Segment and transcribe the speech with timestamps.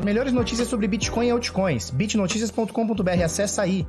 [0.00, 1.90] As melhores notícias sobre Bitcoin e altcoins.
[1.90, 3.22] bitnoticias.com.br.
[3.22, 3.86] Acesse aí.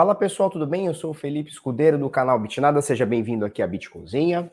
[0.00, 0.86] Fala pessoal, tudo bem?
[0.86, 4.50] Eu sou o Felipe Escudeiro do canal Bitnada, seja bem-vindo aqui à Bitcozinha.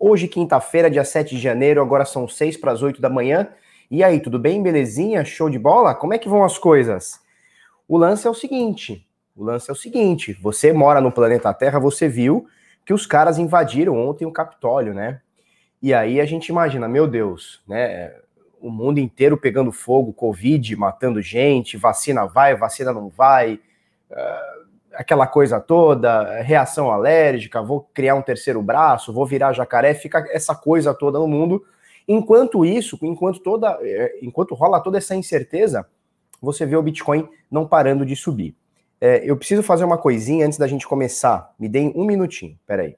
[0.00, 3.50] Hoje, quinta-feira, dia 7 de janeiro, agora são 6 para as 8 da manhã.
[3.90, 4.62] E aí, tudo bem?
[4.62, 5.26] Belezinha?
[5.26, 5.94] Show de bola?
[5.94, 7.20] Como é que vão as coisas?
[7.86, 11.78] O lance é o seguinte: o lance é o seguinte: você mora no planeta Terra,
[11.78, 12.46] você viu
[12.86, 15.20] que os caras invadiram ontem o Capitólio, né?
[15.82, 18.14] E aí a gente imagina, meu Deus, né?
[18.58, 23.60] O mundo inteiro pegando fogo, Covid, matando gente, vacina vai, vacina não vai
[24.12, 24.51] uh,
[25.02, 30.54] aquela coisa toda, reação alérgica, vou criar um terceiro braço, vou virar jacaré, fica essa
[30.54, 31.62] coisa toda no mundo.
[32.08, 35.86] Enquanto isso, enquanto toda, eh, enquanto rola toda essa incerteza,
[36.40, 38.56] você vê o Bitcoin não parando de subir.
[39.00, 41.52] É, eu preciso fazer uma coisinha antes da gente começar.
[41.58, 42.96] Me deem um minutinho, peraí.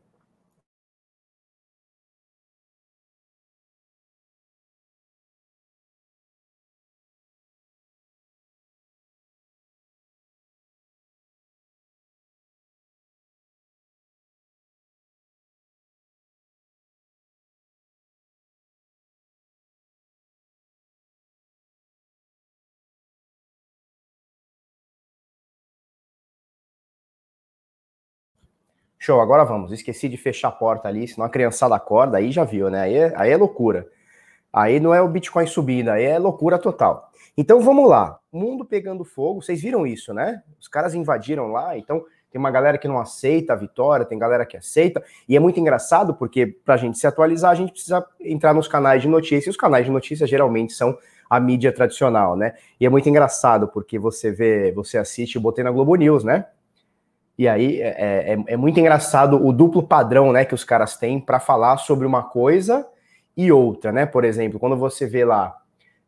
[29.04, 29.70] Show, agora vamos.
[29.70, 32.80] Esqueci de fechar a porta ali, senão a criançada acorda, aí já viu, né?
[32.80, 33.86] Aí é, aí é loucura.
[34.50, 37.10] Aí não é o Bitcoin subindo, aí é loucura total.
[37.36, 38.18] Então vamos lá.
[38.32, 40.42] Mundo pegando fogo, vocês viram isso, né?
[40.58, 44.46] Os caras invadiram lá, então tem uma galera que não aceita a vitória, tem galera
[44.46, 48.06] que aceita, e é muito engraçado porque para a gente se atualizar, a gente precisa
[48.18, 50.96] entrar nos canais de notícias, e os canais de notícias geralmente são
[51.28, 52.54] a mídia tradicional, né?
[52.80, 56.46] E é muito engraçado porque você vê, você assiste, eu botei na Globo News, né?
[57.36, 60.96] E aí é, é, é, é, muito engraçado o duplo padrão né, que os caras
[60.96, 62.86] têm para falar sobre uma coisa
[63.36, 64.06] e outra, né?
[64.06, 65.56] Por exemplo, quando você vê lá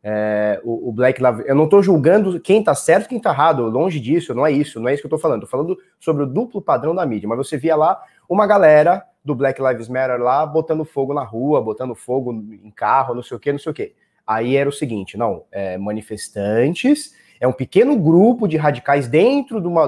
[0.01, 3.65] é, o, o, Black Lives eu não estou julgando quem está certo quem está errado,
[3.65, 5.43] longe disso, não é isso, não é isso que eu estou falando.
[5.43, 7.27] Estou falando sobre o duplo padrão da mídia.
[7.27, 11.61] Mas você via lá uma galera do Black Lives Matter lá botando fogo na rua,
[11.61, 13.93] botando fogo em carro, não sei o que, não sei o que.
[14.25, 19.67] Aí era o seguinte, não, é, manifestantes é um pequeno grupo de radicais dentro de,
[19.67, 19.87] uma,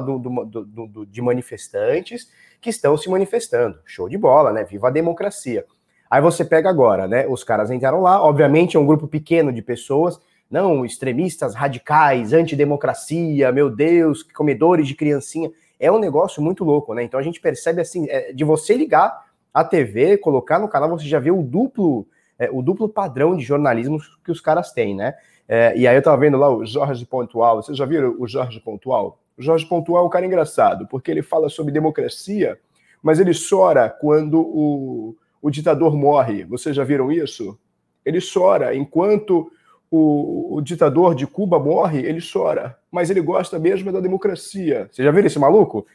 [1.08, 2.30] de manifestantes
[2.62, 3.80] que estão se manifestando.
[3.86, 4.64] Show de bola, né?
[4.64, 5.66] Viva a democracia.
[6.10, 7.28] Aí você pega agora, né?
[7.28, 13.52] Os caras entraram lá, obviamente é um grupo pequeno de pessoas, não extremistas, radicais, antidemocracia,
[13.52, 15.52] meu Deus, comedores de criancinha.
[15.80, 17.04] É um negócio muito louco, né?
[17.04, 21.06] Então a gente percebe assim, é, de você ligar a TV, colocar no canal, você
[21.06, 25.14] já vê o duplo, é, o duplo padrão de jornalismo que os caras têm, né?
[25.52, 27.64] É, e aí eu tava vendo lá o Jorge Pontual.
[27.64, 29.20] Vocês já viram o Jorge Pontual?
[29.36, 32.60] O Jorge Pontual é um cara engraçado, porque ele fala sobre democracia,
[33.02, 36.46] mas ele chora quando o, o ditador morre.
[36.46, 37.58] Vocês já viram isso?
[38.06, 38.76] Ele chora.
[38.76, 39.52] Enquanto
[39.90, 42.78] o, o, ditador de Cuba morre, ele chora.
[42.92, 44.88] Mas ele gosta mesmo da democracia.
[44.92, 45.88] Vocês já viram esse maluco?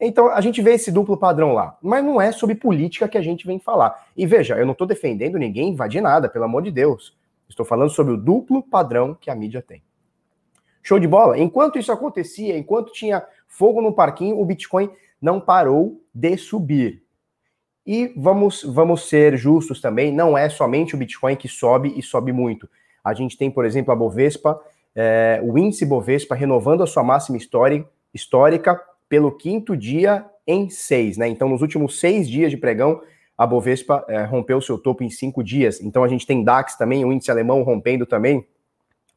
[0.00, 1.76] Então a gente vê esse duplo padrão lá.
[1.82, 4.06] Mas não é sobre política que a gente vem falar.
[4.16, 7.18] E veja, eu não estou defendendo ninguém invadir nada, pelo amor de Deus.
[7.50, 9.82] Estou falando sobre o duplo padrão que a mídia tem.
[10.82, 11.38] Show de bola?
[11.38, 14.88] Enquanto isso acontecia, enquanto tinha fogo no parquinho, o Bitcoin
[15.20, 17.02] não parou de subir.
[17.84, 22.32] E vamos, vamos ser justos também, não é somente o Bitcoin que sobe e sobe
[22.32, 22.68] muito.
[23.04, 24.58] A gente tem, por exemplo, a Bovespa,
[24.94, 27.38] é, o índice Bovespa renovando a sua máxima
[28.14, 31.28] histórica pelo quinto dia em seis, né?
[31.28, 33.02] Então, nos últimos seis dias de pregão,
[33.40, 35.80] a Bovespa é, rompeu seu topo em cinco dias.
[35.80, 38.46] Então a gente tem DAX também, o índice alemão rompendo também,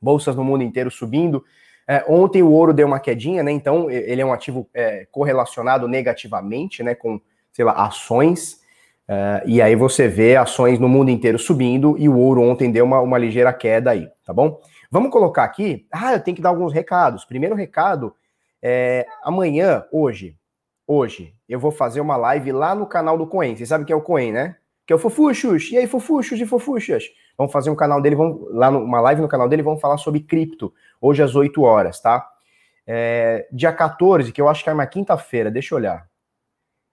[0.02, 1.44] bolsas no mundo inteiro subindo.
[1.86, 3.52] É, ontem o ouro deu uma quedinha, né?
[3.52, 6.96] Então ele é um ativo é, correlacionado negativamente, né?
[6.96, 7.20] Com,
[7.52, 8.62] sei lá, ações.
[9.10, 12.86] É, e aí você vê ações no mundo inteiro subindo e o ouro ontem deu
[12.86, 14.62] uma, uma ligeira queda aí, tá bom?
[14.90, 15.86] Vamos colocar aqui.
[15.92, 17.26] Ah, eu tenho que dar alguns recados.
[17.26, 18.16] Primeiro recado,
[18.62, 20.38] é, amanhã, hoje,
[20.94, 23.56] hoje, eu vou fazer uma live lá no canal do Coen.
[23.56, 24.56] Vocês sabem que é o Coen, né?
[24.86, 25.72] Que é o Fofuxos.
[25.72, 27.06] E aí, Fofuxos e Fofuxas?
[27.38, 30.20] Vamos fazer um canal dele, vamos, lá numa live no canal dele, vamos falar sobre
[30.20, 32.28] cripto, hoje às 8 horas, tá?
[32.86, 36.08] É, dia 14, que eu acho que é uma quinta-feira, deixa eu olhar.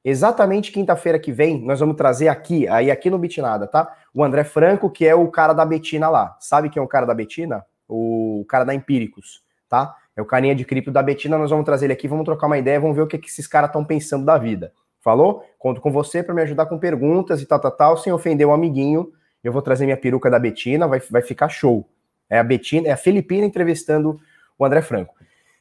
[0.02, 3.94] Exatamente quinta-feira que vem, nós vamos trazer aqui, aí aqui no Bitnada, tá?
[4.14, 6.36] O André Franco, que é o cara da Betina lá.
[6.40, 7.64] Sabe quem é o cara da Betina?
[7.86, 9.94] O cara da Empíricos, tá?
[10.20, 12.58] É o carinha de cripto da Betina, nós vamos trazer ele aqui, vamos trocar uma
[12.58, 14.70] ideia, vamos ver o que, que esses caras estão pensando da vida.
[15.00, 15.42] Falou?
[15.58, 18.52] Conto com você para me ajudar com perguntas e tal, tal, tal, sem ofender o
[18.52, 19.10] amiguinho.
[19.42, 21.88] Eu vou trazer minha peruca da Betina, vai, vai ficar show.
[22.28, 24.20] É a Betina, é a Filipina entrevistando
[24.58, 25.14] o André Franco.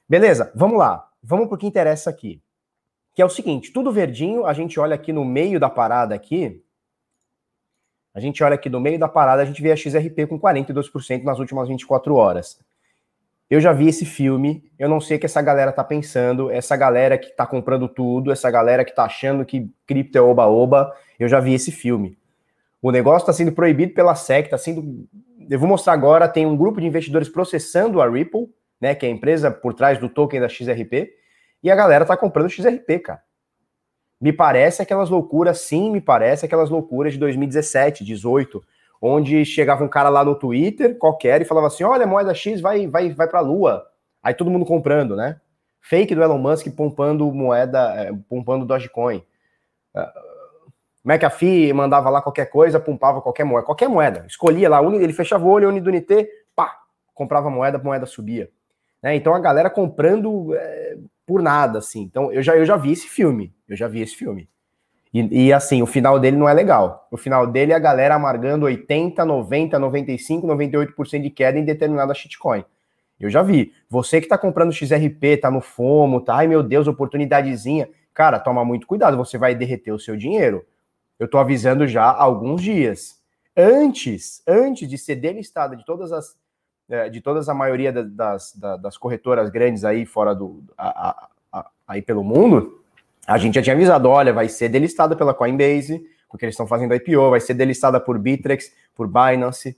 [0.09, 1.07] Beleza, vamos lá.
[1.23, 2.41] Vamos para o que interessa aqui.
[3.15, 6.61] Que é o seguinte, tudo verdinho, a gente olha aqui no meio da parada aqui,
[8.13, 11.23] a gente olha aqui no meio da parada, a gente vê a XRP com 42%
[11.23, 12.59] nas últimas 24 horas.
[13.49, 16.77] Eu já vi esse filme, eu não sei o que essa galera tá pensando, essa
[16.77, 21.27] galera que tá comprando tudo, essa galera que tá achando que cripto é oba-oba, eu
[21.27, 22.15] já vi esse filme.
[22.79, 25.07] O negócio está sendo proibido pela SEC, tá sendo.
[25.49, 28.47] Eu vou mostrar agora, tem um grupo de investidores processando a Ripple,
[28.79, 31.11] né, que é a empresa por trás do token da XRP,
[31.63, 33.21] e a galera tá comprando XRP, cara.
[34.21, 38.63] Me parece aquelas loucuras, sim, me parece aquelas loucuras de 2017, 18,
[39.01, 42.87] onde chegava um cara lá no Twitter, qualquer, e falava assim: olha, moeda X vai,
[42.87, 43.85] vai, vai para a Lua.
[44.21, 45.39] Aí todo mundo comprando, né?
[45.81, 49.23] Fake do Elon Musk pompando moeda, é, pompando Dogecoin.
[49.95, 50.29] Uh,
[51.03, 54.25] McAfee mandava lá qualquer coisa, pumpava qualquer moeda, qualquer moeda.
[54.27, 56.77] Escolhia lá, ele fechava o olho, Unidunité, pá,
[57.13, 58.49] comprava moeda, moeda subia.
[59.01, 59.15] Né?
[59.15, 62.01] Então a galera comprando é, por nada, assim.
[62.01, 64.49] Então eu já, eu já vi esse filme, eu já vi esse filme.
[65.13, 67.07] E, e, assim, o final dele não é legal.
[67.09, 72.13] O final dele é a galera amargando 80, 90, 95, 98% de queda em determinada
[72.13, 72.63] shitcoin.
[73.19, 73.73] Eu já vi.
[73.89, 77.89] Você que tá comprando XRP, tá no FOMO, tá, ai meu Deus, oportunidadezinha.
[78.13, 80.65] Cara, toma muito cuidado, você vai derreter o seu dinheiro.
[81.17, 83.19] Eu tô avisando já há alguns dias.
[83.57, 86.37] Antes, antes de ser delistada de todas as
[86.89, 91.29] é, de todas a maioria das, das, das corretoras grandes aí fora do a, a,
[91.51, 92.78] a, aí pelo mundo,
[93.29, 96.95] a gente já tinha avisado, olha, vai ser delistada pela Coinbase, porque eles estão fazendo
[96.95, 99.77] IPO, vai ser delistada por Bittrex, por Binance,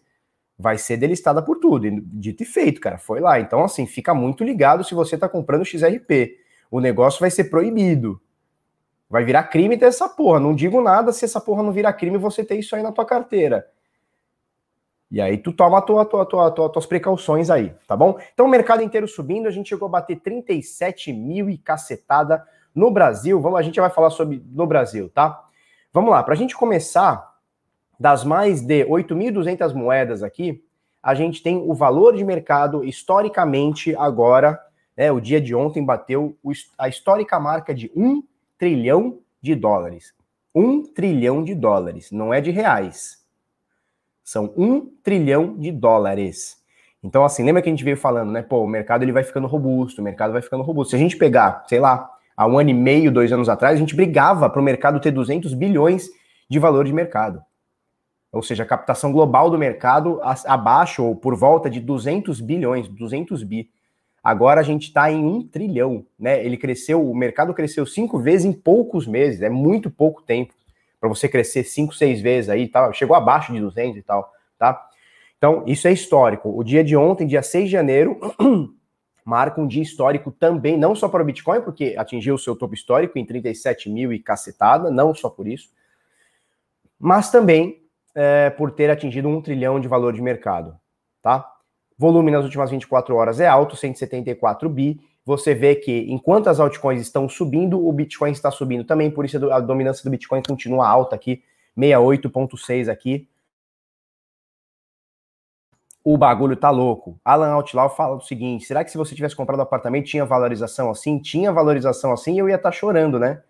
[0.57, 1.85] vai ser delistada por tudo.
[2.01, 3.41] dito e feito, cara, foi lá.
[3.41, 6.37] Então, assim, fica muito ligado se você está comprando XRP.
[6.69, 8.21] O negócio vai ser proibido.
[9.09, 10.39] Vai virar crime ter essa porra.
[10.39, 13.05] Não digo nada se essa porra não virar crime você ter isso aí na tua
[13.05, 13.67] carteira.
[15.11, 18.17] E aí tu toma tua, tua, tua, tua, tuas precauções aí, tá bom?
[18.33, 22.41] Então o mercado inteiro subindo, a gente chegou a bater 37 mil e cacetada
[22.73, 25.43] no Brasil, vamos, a gente vai falar sobre no Brasil, tá?
[25.93, 27.31] Vamos lá, para a gente começar,
[27.99, 30.63] das mais de 8.200 moedas aqui,
[31.03, 34.59] a gente tem o valor de mercado historicamente agora,
[34.95, 36.37] né, o dia de ontem bateu
[36.77, 38.23] a histórica marca de 1
[38.57, 40.13] trilhão de dólares.
[40.53, 43.25] 1 trilhão de dólares, não é de reais.
[44.23, 46.61] São 1 trilhão de dólares.
[47.03, 48.43] Então, assim, lembra que a gente veio falando, né?
[48.43, 50.91] Pô, o mercado ele vai ficando robusto, o mercado vai ficando robusto.
[50.91, 53.79] Se a gente pegar, sei lá, há um ano e meio, dois anos atrás, a
[53.79, 56.09] gente brigava para o mercado ter 200 bilhões
[56.49, 57.41] de valor de mercado.
[58.31, 63.43] Ou seja, a captação global do mercado abaixo ou por volta de 200 bilhões, 200
[63.43, 63.69] bi.
[64.23, 66.45] Agora a gente está em um trilhão, né?
[66.45, 70.53] Ele cresceu, o mercado cresceu cinco vezes em poucos meses, é muito pouco tempo
[70.99, 72.93] para você crescer cinco, seis vezes aí, tá?
[72.93, 74.87] Chegou abaixo de 200 e tal, tá?
[75.35, 76.55] Então, isso é histórico.
[76.55, 78.19] O dia de ontem, dia 6 de janeiro,
[79.25, 82.73] marca um dia histórico também, não só para o Bitcoin, porque atingiu o seu topo
[82.73, 85.69] histórico em 37 mil e cacetada, não só por isso,
[86.99, 87.81] mas também
[88.15, 90.75] é, por ter atingido um trilhão de valor de mercado,
[91.21, 91.47] tá?
[91.97, 94.99] Volume nas últimas 24 horas é alto, 174 bi.
[95.23, 99.51] Você vê que enquanto as altcoins estão subindo, o Bitcoin está subindo também, por isso
[99.51, 101.43] a dominância do Bitcoin continua alta aqui,
[101.77, 103.27] 68.6 aqui,
[106.03, 107.19] o bagulho tá louco.
[107.23, 111.19] Alan Outlaw fala o seguinte: será que se você tivesse comprado apartamento tinha valorização assim?
[111.19, 113.41] Tinha valorização assim, eu ia estar tá chorando, né?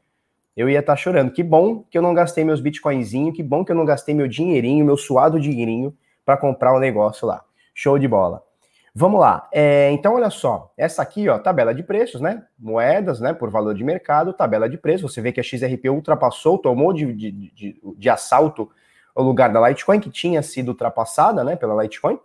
[0.56, 1.32] Eu ia estar tá chorando.
[1.32, 4.28] Que bom que eu não gastei meus bitcoinzinhos, que bom que eu não gastei meu
[4.28, 7.44] dinheirinho, meu suado dinheirinho para comprar o um negócio lá.
[7.74, 8.44] Show de bola.
[8.94, 9.48] Vamos lá.
[9.54, 10.74] É, então, olha só.
[10.78, 12.44] Essa aqui, ó, tabela de preços, né?
[12.60, 13.34] Moedas, né?
[13.34, 15.14] Por valor de mercado, tabela de preços.
[15.14, 18.70] Você vê que a XRP ultrapassou, tomou de, de, de, de assalto
[19.16, 21.56] o lugar da Litecoin, que tinha sido ultrapassada, né?
[21.56, 22.20] Pela Litecoin.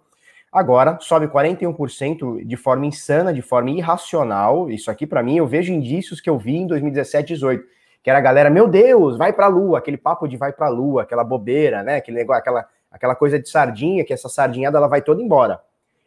[0.56, 4.70] Agora sobe 41% de forma insana, de forma irracional.
[4.70, 7.62] Isso aqui, para mim, eu vejo indícios que eu vi em 2017, 18,
[8.02, 10.68] que era a galera, meu Deus, vai para a lua, aquele papo de vai para
[10.68, 11.96] a lua, aquela bobeira, né?
[11.96, 15.60] Aquele negócio, aquela, aquela coisa de sardinha, que essa sardinhada ela vai toda embora.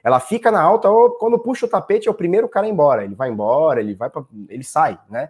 [0.03, 3.03] Ela fica na alta, ou quando puxa o tapete, é o primeiro cara embora.
[3.03, 5.29] Ele vai embora, ele vai pra, ele sai, né?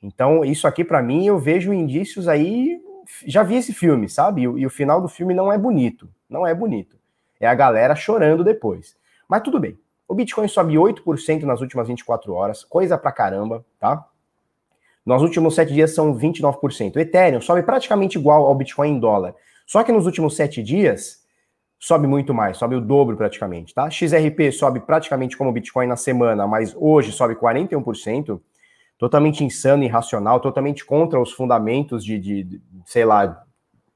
[0.00, 2.80] Então, isso aqui para mim, eu vejo indícios aí,
[3.26, 4.42] já vi esse filme, sabe?
[4.42, 6.96] E, e o final do filme não é bonito, não é bonito.
[7.40, 8.96] É a galera chorando depois.
[9.28, 9.78] Mas tudo bem.
[10.08, 14.06] O Bitcoin sobe 8% nas últimas 24 horas, coisa pra caramba, tá?
[15.04, 16.96] Nos últimos 7 dias são 29%.
[16.96, 19.34] O Ethereum sobe praticamente igual ao Bitcoin em dólar.
[19.66, 21.24] Só que nos últimos 7 dias
[21.78, 23.88] sobe muito mais, sobe o dobro praticamente, tá?
[23.90, 28.40] XRP sobe praticamente como o Bitcoin na semana, mas hoje sobe 41%.
[28.98, 33.44] totalmente insano, irracional, totalmente contra os fundamentos de, de, de sei lá,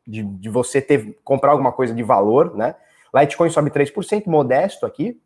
[0.07, 2.75] de, de, você ter comprar alguma coisa de valor, né?
[3.15, 5.21] Litecoin sobe 3%, modesto aqui.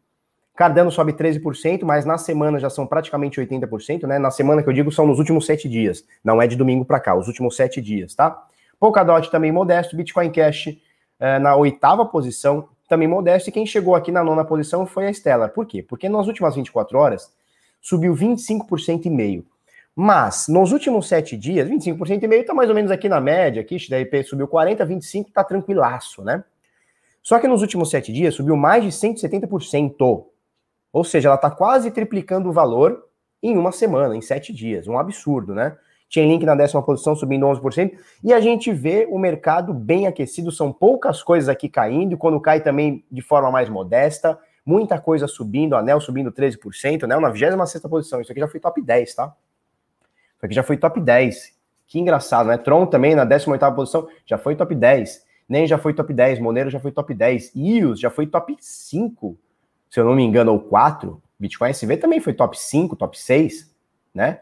[0.57, 4.19] Cardano sobe 13%, mas na semana já são praticamente 80%, né?
[4.19, 7.01] Na semana que eu digo são nos últimos sete dias, não é de domingo para
[7.01, 8.47] cá, os últimos sete dias, tá?
[8.79, 10.69] Polkadot também modesto, Bitcoin Cash
[11.19, 15.13] é, na oitava posição, também modesto, e quem chegou aqui na nona posição foi a
[15.13, 15.51] Stellar.
[15.51, 15.83] Por quê?
[15.83, 17.33] Porque nas últimas 24 horas
[17.81, 19.47] subiu 25% e meio.
[19.97, 23.61] Mas nos últimos sete dias, 25% e meio está mais ou menos aqui na média,
[23.63, 26.45] aqui, XDRP subiu 40, 25, tá tranquilaço, né?
[27.25, 30.27] Só que nos últimos sete dias subiu mais de 170%.
[30.93, 33.09] Ou seja, ela está quase triplicando o valor
[33.43, 34.87] em uma semana, em sete dias.
[34.87, 35.75] Um absurdo, né?
[36.09, 37.99] Chainlink na décima posição subindo 11%.
[38.23, 40.53] E a gente vê o mercado bem aquecido.
[40.53, 42.17] São poucas coisas aqui caindo.
[42.19, 44.39] Quando cai também de forma mais modesta.
[44.65, 45.75] Muita coisa subindo.
[45.75, 47.05] Anel subindo 13%.
[47.05, 48.21] Anel na 26 posição.
[48.21, 49.35] Isso aqui já foi top 10, tá?
[50.37, 51.55] Isso aqui já foi top 10.
[51.87, 52.59] Que engraçado, né?
[52.59, 55.24] Tron também na 18 posição já foi top 10.
[55.49, 56.39] Nem já foi top 10.
[56.41, 57.53] Monero já foi top 10.
[57.55, 59.39] IOS já foi top 5.
[59.91, 61.23] Se eu não me engano, ou 4.
[61.39, 63.75] Bitcoin SV também foi top 5, top 6,
[64.15, 64.41] né?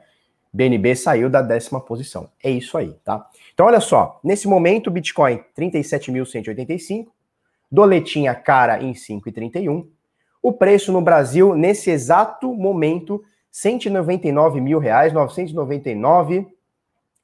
[0.52, 2.28] BNB saiu da décima posição.
[2.42, 3.26] É isso aí, tá?
[3.54, 4.20] Então, olha só.
[4.22, 7.08] Nesse momento, Bitcoin 37.185.
[7.70, 9.86] Doletinha cara em 5,31.
[10.42, 16.46] O preço no Brasil, nesse exato momento, 199 mil reais, 999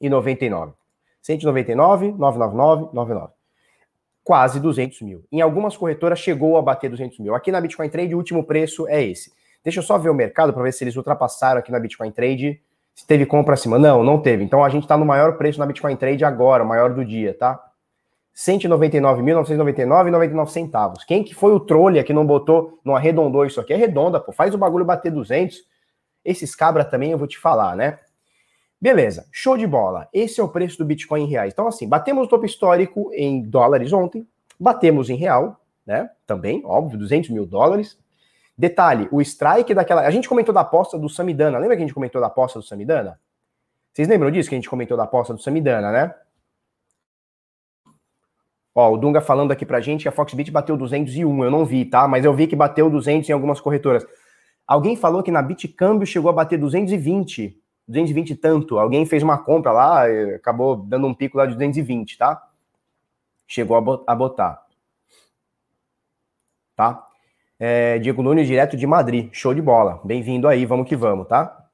[0.01, 0.73] e 99.
[1.21, 3.38] 199, 999, 99.
[4.29, 5.25] Quase 200 mil.
[5.33, 7.35] Em algumas corretoras chegou a bater 200 mil.
[7.35, 9.33] Aqui na Bitcoin Trade, o último preço é esse.
[9.65, 12.61] Deixa eu só ver o mercado para ver se eles ultrapassaram aqui na Bitcoin Trade.
[12.95, 13.79] Se teve compra acima.
[13.79, 14.45] Não, não teve.
[14.45, 17.33] Então a gente está no maior preço na Bitcoin Trade agora, o maior do dia,
[17.33, 17.59] tá?
[18.37, 21.05] 199.999,99 centavos.
[21.05, 23.73] Quem que foi o trolha que não botou, não arredondou isso aqui?
[23.73, 24.31] Arredonda, pô.
[24.31, 25.57] Faz o bagulho bater 200
[26.29, 27.99] esses cabra também eu vou te falar, né?
[28.81, 30.09] Beleza, show de bola.
[30.13, 31.53] Esse é o preço do Bitcoin em reais.
[31.53, 34.27] Então, assim, batemos o topo histórico em dólares ontem,
[34.59, 36.11] batemos em real, né?
[36.27, 37.99] Também, óbvio, 200 mil dólares.
[38.57, 40.03] Detalhe, o strike daquela.
[40.03, 41.59] A gente comentou da aposta do Samidana.
[41.59, 43.21] Lembra que a gente comentou da aposta do Samidana?
[43.93, 46.15] Vocês lembram disso que a gente comentou da aposta do Samidana, né?
[48.75, 51.45] Ó, o Dunga falando aqui pra gente que a Foxbit bateu 201.
[51.45, 52.07] Eu não vi, tá?
[52.07, 54.07] Mas eu vi que bateu 200 em algumas corretoras.
[54.65, 58.79] Alguém falou que na Bitcâmbio chegou a bater 220, 220 e tanto.
[58.79, 60.05] Alguém fez uma compra lá,
[60.37, 62.47] acabou dando um pico lá de 220, tá?
[63.47, 63.77] Chegou
[64.07, 64.63] a botar.
[66.77, 67.07] Tá?
[67.59, 69.31] É, Diego Nunes, direto de Madrid.
[69.33, 70.01] Show de bola.
[70.05, 71.65] Bem-vindo aí, vamos que vamos, tá?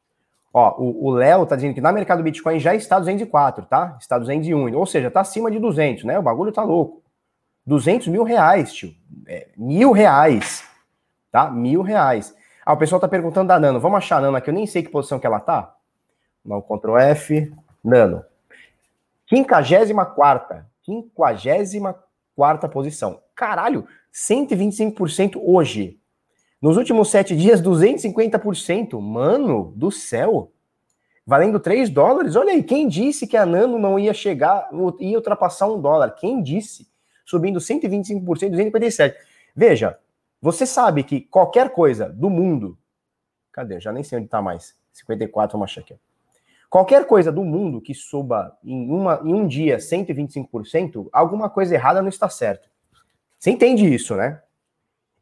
[0.53, 3.97] Ó, o Léo tá dizendo que na mercado Bitcoin já está 204, tá?
[4.01, 6.17] Está 201, ou seja, tá acima de 200, né?
[6.17, 7.03] O bagulho tá louco.
[7.67, 8.95] 200 mil reais, tio.
[9.27, 10.65] É, mil reais,
[11.33, 11.51] tá?
[11.51, 12.33] Mil reais.
[12.65, 13.81] Ah, o pessoal tá perguntando da Nano.
[13.81, 14.49] Vamos achar a Nano aqui.
[14.49, 15.75] Eu nem sei que posição que ela tá.
[16.45, 17.53] Não, Ctrl F.
[17.83, 18.25] Nano.
[19.29, 20.65] 54.
[20.85, 23.21] 54 posição.
[23.35, 25.99] Caralho, 125% hoje.
[26.61, 29.01] Nos últimos sete dias, 250%.
[29.01, 30.53] Mano do céu.
[31.27, 32.37] Valendo 3 dólares.
[32.37, 34.69] Olha aí, quem disse que a Nano não ia chegar,
[35.01, 36.11] ia ultrapassar um dólar?
[36.11, 36.87] Quem disse?
[37.25, 39.15] Subindo 125%, 257%.
[39.57, 39.99] Veja,
[40.41, 42.77] você sabe que qualquer coisa do mundo.
[43.51, 43.81] Cadê?
[43.81, 44.77] Já nem sei onde está mais.
[44.93, 45.95] 54, vamos achar aqui.
[46.75, 52.03] Qualquer coisa do mundo que suba em, uma, em um dia 125%, alguma coisa errada
[52.03, 52.69] não está certo.
[53.39, 54.43] Você entende isso, né?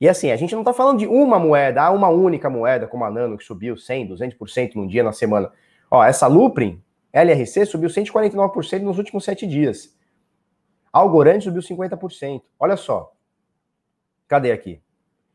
[0.00, 3.04] E assim, a gente não está falando de uma moeda, ah, uma única moeda, como
[3.04, 5.52] a Nano, que subiu 100, 200% num dia na semana.
[5.90, 6.82] Ó, essa Luprin,
[7.12, 9.94] LRC, subiu 149% nos últimos sete dias.
[10.90, 12.40] Algorand subiu 50%.
[12.59, 13.12] Olha só.
[14.26, 14.80] Cadê aqui?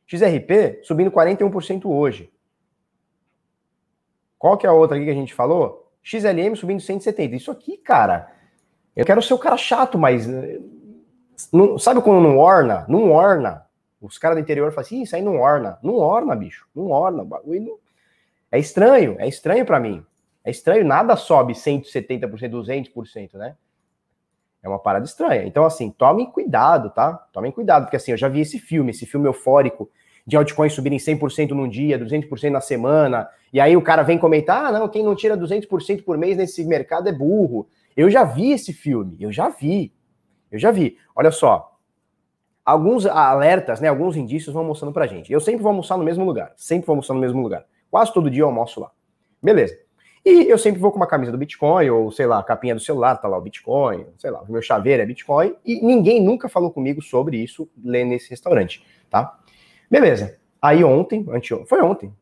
[0.08, 2.34] XRP subindo 41% hoje.
[4.40, 5.87] Qual que é a outra aqui que a gente falou?
[6.08, 7.36] XLM subindo 170.
[7.36, 8.32] Isso aqui, cara,
[8.96, 10.60] eu quero ser o cara chato, mas eh,
[11.52, 12.86] não, sabe quando não orna?
[12.88, 13.66] Não orna.
[14.00, 15.78] Os caras do interior falam assim, isso aí não orna.
[15.84, 16.66] Não orna, bicho.
[16.74, 17.26] Não orna.
[17.26, 17.78] Não...
[18.50, 20.06] É estranho, é estranho para mim.
[20.46, 23.58] É estranho, nada sobe 170%, 200%, né?
[24.64, 25.44] É uma parada estranha.
[25.44, 27.14] Então, assim, tomem cuidado, tá?
[27.34, 29.92] Tomem cuidado, porque assim, eu já vi esse filme, esse filme eufórico
[30.28, 34.66] de altcoins subirem 100% num dia, 200% na semana, e aí o cara vem comentar,
[34.66, 37.70] ah, não, quem não tira 200% por mês nesse mercado é burro.
[37.96, 39.94] Eu já vi esse filme, eu já vi.
[40.52, 40.98] Eu já vi.
[41.16, 41.78] Olha só,
[42.66, 45.32] alguns alertas, né, alguns indícios vão mostrando pra gente.
[45.32, 47.66] Eu sempre vou almoçar no mesmo lugar, sempre vou almoçar no mesmo lugar.
[47.90, 48.92] Quase todo dia eu almoço lá.
[49.42, 49.80] Beleza.
[50.26, 53.16] E eu sempre vou com uma camisa do Bitcoin, ou sei lá, capinha do celular,
[53.16, 56.70] tá lá o Bitcoin, sei lá, o meu chaveiro é Bitcoin, e ninguém nunca falou
[56.70, 59.40] comigo sobre isso lendo nesse restaurante, tá?
[59.90, 60.38] Beleza.
[60.62, 62.14] Aí ontem, anteontem, foi ontem.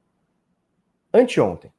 [1.14, 1.72] Anteontem.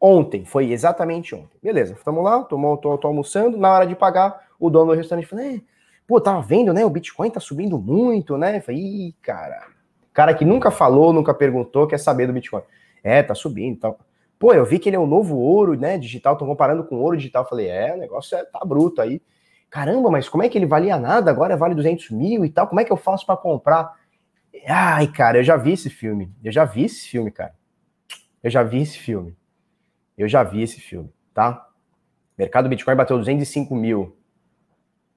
[0.00, 1.58] Ontem, foi exatamente ontem.
[1.62, 5.26] Beleza, estamos lá, tô, tô, tô, almoçando, na hora de pagar, o dono do restaurante
[5.26, 5.60] falou, é,
[6.06, 8.60] pô, tava vendo, né, o Bitcoin tá subindo muito, né?
[8.60, 9.66] Falei, ih, cara,
[10.12, 12.62] cara que nunca falou, nunca perguntou, quer saber do Bitcoin.
[13.02, 13.96] É, tá subindo, então...
[14.38, 17.16] Pô, eu vi que ele é o novo ouro, né, digital, tô comparando com ouro
[17.16, 19.22] digital, falei, é, o negócio é, tá bruto aí.
[19.70, 22.80] Caramba, mas como é que ele valia nada, agora vale 200 mil e tal, como
[22.80, 23.94] é que eu faço para comprar?
[24.66, 27.54] Ai, cara, eu já vi esse filme, eu já vi esse filme, cara.
[28.42, 29.36] Eu já vi esse filme.
[30.16, 31.66] Eu já vi esse filme, tá?
[32.38, 34.16] Mercado Bitcoin bateu 205 mil.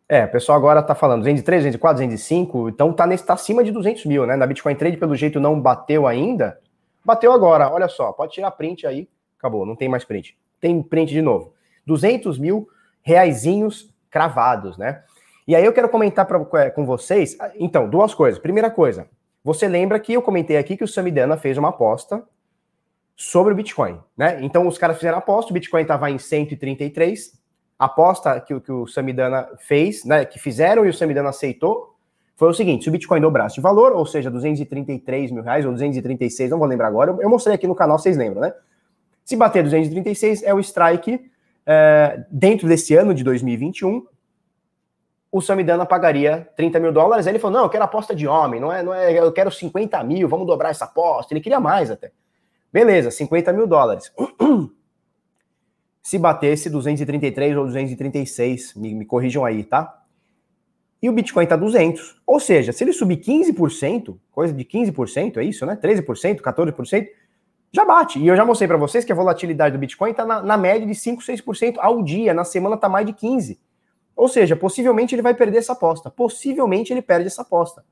[0.10, 3.72] É, o pessoal agora tá falando 203, 204, 205, então tá, nesse, tá acima de
[3.72, 4.36] 200 mil, né?
[4.36, 6.60] Na Bitcoin Trade, pelo jeito, não bateu ainda.
[7.03, 9.08] Bateu agora, olha só, pode tirar print aí.
[9.38, 10.38] Acabou, não tem mais print.
[10.60, 11.53] Tem print de novo.
[11.86, 12.67] 200 mil
[13.01, 15.03] reaisinhos cravados, né?
[15.48, 18.39] E aí eu quero comentar pra, com vocês, então, duas coisas.
[18.39, 19.08] Primeira coisa,
[19.48, 22.22] você lembra que eu comentei aqui que o Samidana fez uma aposta
[23.16, 24.39] sobre o Bitcoin, né?
[24.42, 27.32] Então os caras fizeram aposta, o Bitcoin estava em 133,
[27.80, 31.96] a aposta que, que o Samidana fez, né, que fizeram e o Samidana aceitou,
[32.36, 35.72] foi o seguinte, se o Bitcoin dobrasse de valor, ou seja, 233 mil reais ou
[35.72, 38.54] 236, não vou lembrar agora, eu, eu mostrei aqui no canal, vocês lembram, né?
[39.24, 41.32] Se bater 236 é o strike
[41.66, 44.06] é, dentro desse ano de 2021,
[45.31, 47.27] o Samidana pagaria 30 mil dólares.
[47.27, 49.51] Aí ele falou: não, eu quero aposta de homem, não é, não é, eu quero
[49.51, 51.34] 50 mil, vamos dobrar essa aposta.
[51.34, 52.12] Ele queria mais até.
[52.72, 54.12] Beleza, 50 mil dólares.
[56.01, 60.03] Se batesse 233 ou 236, me, me corrijam aí, tá?
[61.01, 62.22] E o Bitcoin está 200.
[62.25, 65.75] Ou seja, se ele subir 15%, coisa de 15%, é isso, né?
[65.75, 67.07] 13%, 14%,
[67.72, 68.19] já bate.
[68.19, 70.88] E eu já mostrei para vocês que a volatilidade do Bitcoin está na, na, média
[70.88, 72.34] de 5, 6% ao dia.
[72.34, 73.57] Na semana está mais de 15%.
[74.17, 76.09] Ou seja, possivelmente ele vai perder essa aposta.
[76.09, 77.86] Possivelmente ele perde essa aposta.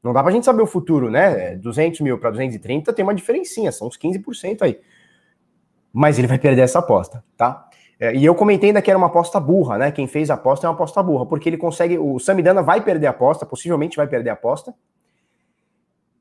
[0.00, 1.56] Não dá pra gente saber o futuro, né?
[1.56, 4.80] 200 é, mil para 230 tem uma diferencinha, são uns 15% aí.
[5.92, 7.68] Mas ele vai perder essa aposta, tá?
[7.98, 9.92] É, e eu comentei ainda que era uma aposta burra, né?
[9.92, 11.98] Quem fez a aposta é uma aposta burra, porque ele consegue.
[11.98, 14.74] O Samidana vai perder a aposta, possivelmente vai perder a aposta,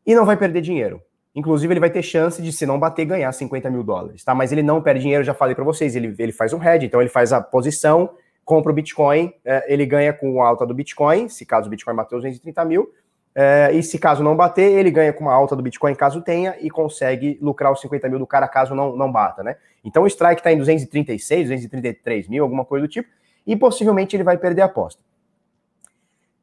[0.05, 1.01] e não vai perder dinheiro.
[1.33, 4.35] Inclusive, ele vai ter chance de, se não bater, ganhar 50 mil dólares, tá?
[4.35, 5.95] Mas ele não perde dinheiro, já falei para vocês.
[5.95, 8.11] Ele, ele faz um hedge, então ele faz a posição,
[8.43, 11.95] compra o Bitcoin, é, ele ganha com a alta do Bitcoin, se caso o Bitcoin
[11.95, 12.91] bater os 230 mil,
[13.33, 16.57] é, e se caso não bater, ele ganha com uma alta do Bitcoin caso tenha
[16.59, 19.55] e consegue lucrar os 50 mil do cara caso não, não bata, né?
[19.83, 23.09] Então o strike está em 236, 233 mil, alguma coisa do tipo,
[23.47, 25.01] e possivelmente ele vai perder a aposta.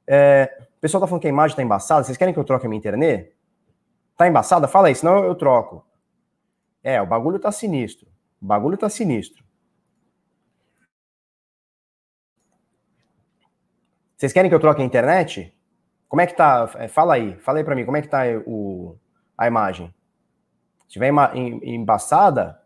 [0.07, 2.65] É, o pessoal tá falando que a imagem tá embaçada, vocês querem que eu troque
[2.65, 3.33] a minha internet?
[4.17, 4.67] Tá embaçada?
[4.67, 5.85] Fala aí, senão eu troco.
[6.83, 8.09] É, o bagulho tá sinistro.
[8.41, 9.45] O bagulho tá sinistro.
[14.19, 15.55] Vocês querem que eu troque a internet?
[16.09, 16.69] Como é que tá?
[16.75, 18.97] É, fala aí, fala aí para mim, como é que tá o,
[19.37, 19.95] a imagem?
[20.81, 21.13] Se tiver
[21.63, 22.61] embaçada,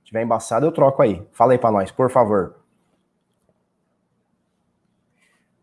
[0.00, 1.26] se tiver embaçada, eu troco aí.
[1.32, 2.56] Fala aí para nós, por favor.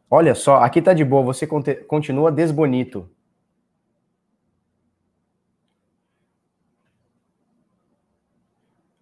[0.10, 3.08] Olha só, aqui tá de boa, você continua desbonito.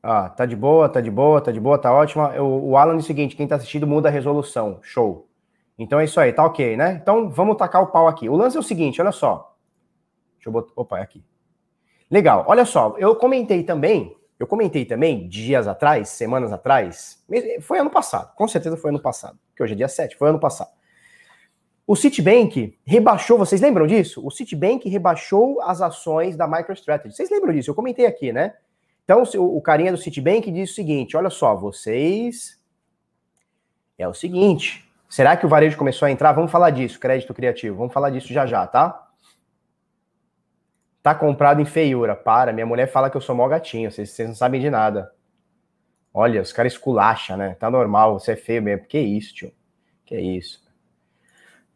[0.04, 2.34] Ah, tá de boa, tá de boa, tá de boa, tá ótima.
[2.42, 4.80] O, o Alan é o seguinte, quem tá assistindo muda a resolução.
[4.82, 5.28] Show.
[5.78, 7.00] Então é isso aí, tá ok, né?
[7.02, 8.28] Então vamos tacar o pau aqui.
[8.28, 9.56] O lance é o seguinte, olha só.
[10.36, 10.72] Deixa eu botar.
[10.76, 11.24] Opa, é aqui.
[12.10, 17.22] Legal, olha só, eu comentei também, eu comentei também dias atrás, semanas atrás,
[17.62, 20.40] foi ano passado, com certeza foi ano passado, que hoje é dia 7, foi ano
[20.40, 20.72] passado.
[21.86, 24.26] O Citibank rebaixou, vocês lembram disso?
[24.26, 27.16] O Citibank rebaixou as ações da MicroStrategy.
[27.16, 27.70] Vocês lembram disso?
[27.70, 28.56] Eu comentei aqui, né?
[29.06, 32.58] Então, o carinha do Citibank disse o seguinte: olha só, vocês.
[33.98, 36.34] É o seguinte, Será que o varejo começou a entrar?
[36.34, 37.78] Vamos falar disso, crédito criativo.
[37.78, 39.08] Vamos falar disso já já, tá?
[41.02, 42.16] Tá comprado em feiura.
[42.16, 45.12] Para, minha mulher fala que eu sou mó gatinho, vocês, vocês não sabem de nada.
[46.14, 47.56] Olha, os caras esculacham, né?
[47.60, 48.86] Tá normal, você é feio mesmo.
[48.88, 49.52] Que isso, tio?
[50.06, 50.66] Que isso?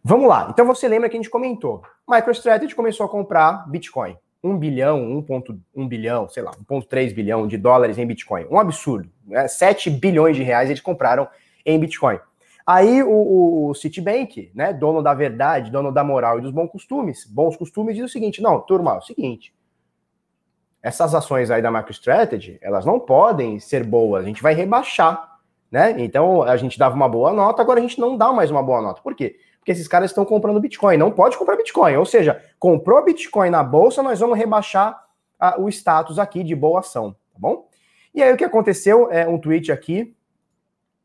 [0.03, 0.47] Vamos lá.
[0.49, 1.83] Então você lembra que a gente comentou.
[2.09, 4.17] MicroStrategy começou a comprar Bitcoin.
[4.43, 8.47] 1 bilhão, 1.1 bilhão, sei lá, 1.3 bilhão de dólares em Bitcoin.
[8.49, 9.09] Um absurdo.
[9.25, 9.47] Né?
[9.47, 11.27] 7 bilhões de reais eles compraram
[11.63, 12.19] em Bitcoin.
[12.65, 17.25] Aí o, o, Citibank, né, dono da verdade, dono da moral e dos bons costumes,
[17.25, 19.53] bons costumes, diz o seguinte: não, turma, é o seguinte.
[20.81, 25.39] Essas ações aí da MicroStrategy, elas não podem ser boas, a gente vai rebaixar,
[25.71, 25.95] né?
[25.97, 28.81] Então a gente dava uma boa nota, agora a gente não dá mais uma boa
[28.81, 29.01] nota.
[29.01, 29.37] Por quê?
[29.59, 33.63] Porque esses caras estão comprando Bitcoin, não pode comprar Bitcoin, ou seja, comprou Bitcoin na
[33.63, 34.99] bolsa, nós vamos rebaixar
[35.39, 37.67] a, o status aqui de boa ação, tá bom?
[38.13, 40.15] E aí o que aconteceu é um tweet aqui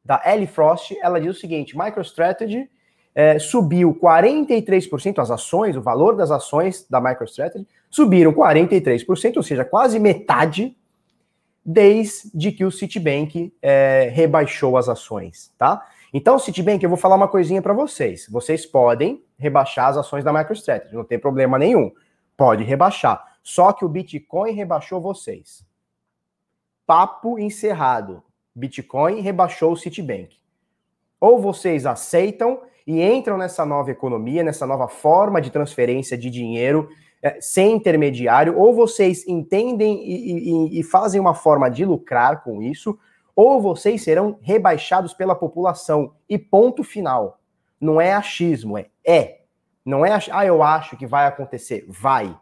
[0.07, 2.71] da Ellie Frost, ela diz o seguinte: MicroStrategy
[3.15, 9.65] é, subiu 43%, as ações, o valor das ações da MicroStrategy subiram 43%, ou seja,
[9.65, 10.77] quase metade,
[11.65, 15.85] desde que o Citibank é, rebaixou as ações, tá?
[16.15, 18.29] Então, Citibank, eu vou falar uma coisinha para vocês.
[18.31, 21.91] Vocês podem rebaixar as ações da MicroStrategy, não tem problema nenhum.
[22.37, 23.37] Pode rebaixar.
[23.43, 25.67] Só que o Bitcoin rebaixou vocês.
[26.87, 28.23] Papo encerrado.
[28.57, 30.37] Bitcoin rebaixou o Citibank.
[31.21, 36.89] Ou vocês aceitam e entram nessa nova economia, nessa nova forma de transferência de dinheiro
[37.23, 42.63] é, sem intermediário, ou vocês entendem e, e, e fazem uma forma de lucrar com
[42.63, 42.99] isso,
[43.35, 46.15] ou vocês serão rebaixados pela população.
[46.29, 47.41] E ponto final.
[47.81, 49.41] Não é achismo, é é.
[49.85, 51.85] Não é, ah, eu acho que vai acontecer.
[51.89, 52.37] Vai.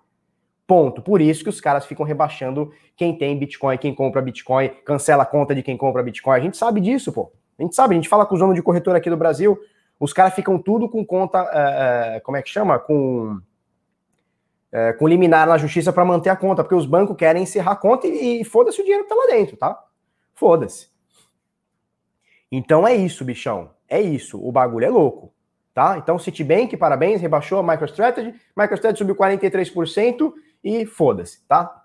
[0.67, 1.03] Ponto.
[1.03, 5.27] Por isso que os caras ficam rebaixando quem tem Bitcoin, quem compra Bitcoin, cancela a
[5.27, 6.39] conta de quem compra Bitcoin.
[6.39, 7.33] A gente sabe disso, pô.
[7.59, 9.59] A gente sabe, a gente fala com os donos de corretora aqui do Brasil,
[9.99, 12.79] os caras ficam tudo com conta, é, é, como é que chama?
[12.79, 13.41] Com,
[14.73, 17.77] é, com liminar na justiça para manter a conta, porque os bancos querem encerrar a
[17.77, 19.79] conta e, e foda-se o dinheiro que tá lá dentro, tá?
[20.35, 20.89] Foda-se.
[22.51, 23.71] Então é isso, bichão.
[23.89, 24.45] É isso.
[24.45, 25.33] O bagulho é louco.
[25.73, 25.99] Tá?
[25.99, 28.33] Então, Citibank, parabéns, rebaixou a MicroStrategy.
[28.57, 30.33] MicroStrategy subiu 43%
[30.65, 31.85] e foda-se, tá?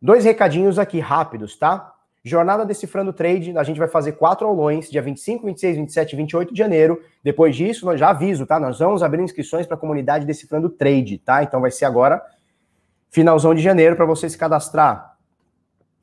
[0.00, 1.92] Dois recadinhos aqui rápidos, tá?
[2.22, 6.52] Jornada Decifrando Trade, a gente vai fazer quatro aulões, dia 25, 26, 27 e 28
[6.52, 7.00] de janeiro.
[7.22, 8.58] Depois disso, nós já aviso, tá?
[8.58, 11.44] Nós vamos abrir inscrições para a comunidade Decifrando Trade, tá?
[11.44, 12.20] Então vai ser agora,
[13.10, 15.16] finalzão de janeiro, para você se cadastrar.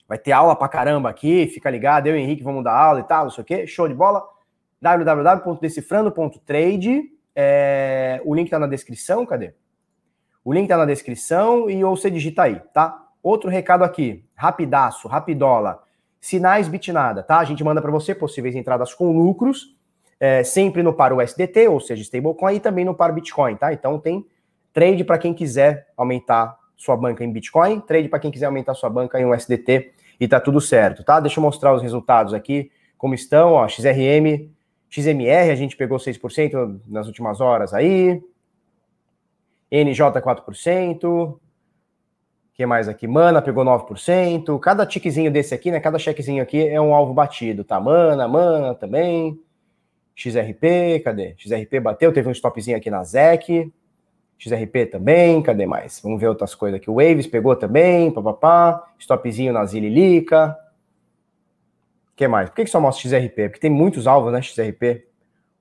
[0.08, 3.04] Vai ter aula pra caramba aqui, fica ligado, eu e Henrique vamos dar aula e
[3.04, 4.24] tal, não sei o quê, show de bola.
[4.82, 9.54] www.decifrando.trade, é, o link tá na descrição, cadê?
[10.44, 13.08] O link tá na descrição e ou você digita aí, tá?
[13.22, 15.82] Outro recado aqui, rapidaço, rapidola,
[16.20, 17.40] sinais bitnada, tá?
[17.40, 19.76] A gente manda para você possíveis entradas com lucros,
[20.20, 23.74] é, sempre no par USDT, ou seja, stablecoin, e também no par Bitcoin, tá?
[23.74, 24.26] Então tem
[24.74, 28.90] trade para quem quiser aumentar sua banca em Bitcoin, trade para quem quiser aumentar sua
[28.90, 31.20] banca em USDT e tá tudo certo, tá?
[31.20, 34.50] Deixa eu mostrar os resultados aqui, como estão, ó, XRM,
[34.90, 38.22] XMR a gente pegou 6% nas últimas horas aí,
[39.74, 41.40] NJ 4%,
[42.54, 43.08] que mais aqui?
[43.08, 47.64] Mana pegou 9%, cada tiquezinho desse aqui, né, cada chequezinho aqui é um alvo batido,
[47.64, 47.80] tá?
[47.80, 49.40] Mana, Mana também,
[50.16, 51.34] XRP, cadê?
[51.38, 53.74] XRP bateu, teve um stopzinho aqui na ZEC,
[54.38, 56.00] XRP também, cadê mais?
[56.04, 56.90] Vamos ver outras coisas aqui.
[56.90, 58.94] O Waves pegou também, papapá.
[59.00, 60.58] Stopzinho na Zililica.
[62.12, 62.50] O que mais?
[62.50, 63.50] Por que, que só mostra XRP?
[63.50, 64.42] Porque tem muitos alvos, né?
[64.42, 65.08] XRP.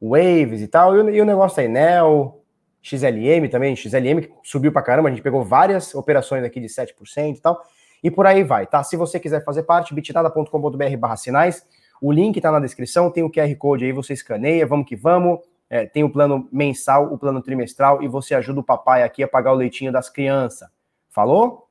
[0.00, 0.96] Waves e tal.
[0.96, 2.41] E o, e o negócio aí, NEL,
[2.82, 3.76] XLM também.
[3.76, 5.08] XLM que subiu pra caramba.
[5.08, 7.62] A gente pegou várias operações aqui de 7% e tal.
[8.02, 8.82] E por aí vai, tá?
[8.82, 11.64] Se você quiser fazer parte, bitnada.com.br barra sinais.
[12.00, 15.38] O link tá na descrição, tem o QR Code aí, você escaneia, vamos que vamos.
[15.70, 19.28] É, tem o plano mensal, o plano trimestral e você ajuda o papai aqui a
[19.28, 20.68] pagar o leitinho das crianças.
[21.08, 21.68] Falou?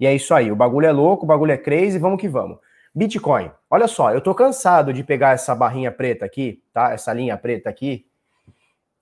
[0.00, 0.50] E é isso aí.
[0.50, 2.58] O bagulho é louco, o bagulho é crazy, vamos que vamos.
[2.92, 3.50] Bitcoin.
[3.70, 6.92] Olha só, eu tô cansado de pegar essa barrinha preta aqui, tá?
[6.92, 8.07] Essa linha preta aqui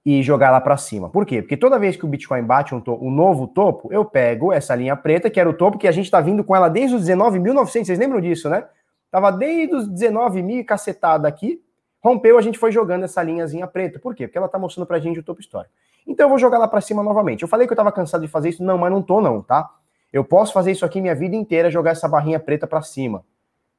[0.07, 1.11] e jogar lá para cima.
[1.11, 1.43] Por quê?
[1.43, 4.95] Porque toda vez que o Bitcoin bate um, um, novo topo, eu pego essa linha
[4.95, 7.85] preta, que era o topo que a gente tá vindo com ela desde os 19.900.
[7.85, 8.65] Vocês lembram disso, né?
[9.11, 11.61] Tava desde os 19 cacetada aqui,
[12.01, 13.99] Rompeu, a gente foi jogando essa linhazinha preta.
[13.99, 14.29] Por quê?
[14.29, 15.75] Porque ela tá mostrando pra gente o topo histórico.
[16.07, 17.43] Então eu vou jogar lá para cima novamente.
[17.43, 19.69] Eu falei que eu tava cansado de fazer isso, não, mas não tô não, tá?
[20.13, 23.25] Eu posso fazer isso aqui minha vida inteira, jogar essa barrinha preta para cima,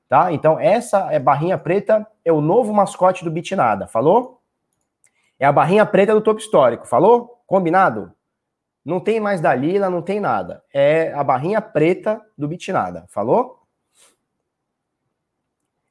[0.09, 0.33] tá?
[0.33, 4.36] Então essa é barrinha preta é o novo mascote do Bitnada, falou?
[5.39, 7.41] É a barrinha preta do topo histórico, falou?
[7.45, 8.11] Combinado?
[8.83, 10.63] Não tem mais Dalila, não tem nada.
[10.73, 13.61] É a barrinha preta do Bitnada, falou?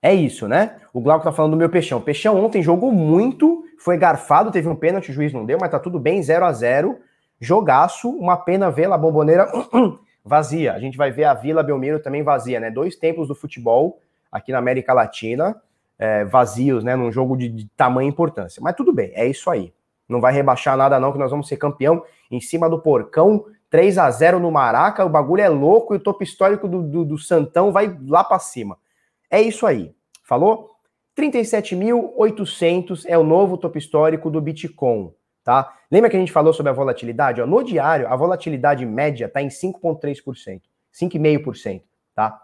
[0.03, 0.77] É isso, né?
[0.93, 2.01] O Glauco tá falando do meu Peixão.
[2.01, 5.79] Peixão ontem jogou muito, foi garfado, teve um pênalti, o juiz não deu, mas tá
[5.79, 6.99] tudo bem, 0 a 0
[7.39, 9.47] Jogaço, uma pena ver a bomboneira
[10.25, 10.73] vazia.
[10.73, 12.71] A gente vai ver a Vila Belmiro também vazia, né?
[12.71, 14.01] Dois templos do futebol
[14.33, 15.61] aqui na América Latina
[15.99, 16.97] é, vazios, né?
[16.97, 18.61] Num jogo de, de tamanha importância.
[18.63, 19.73] Mas tudo bem, é isso aí.
[20.09, 23.45] Não vai rebaixar nada, não, que nós vamos ser campeão em cima do porcão.
[23.69, 27.05] 3 a 0 no Maraca, o bagulho é louco e o topo histórico do, do,
[27.05, 28.79] do Santão vai lá para cima.
[29.29, 29.93] É isso aí.
[30.23, 30.71] Falou?
[31.17, 35.75] 37.800 é o novo topo histórico do Bitcoin, tá?
[35.91, 37.41] Lembra que a gente falou sobre a volatilidade?
[37.41, 40.61] Ó, no diário, a volatilidade média está em 5,3%,
[40.93, 41.83] 5,5%,
[42.15, 42.43] tá?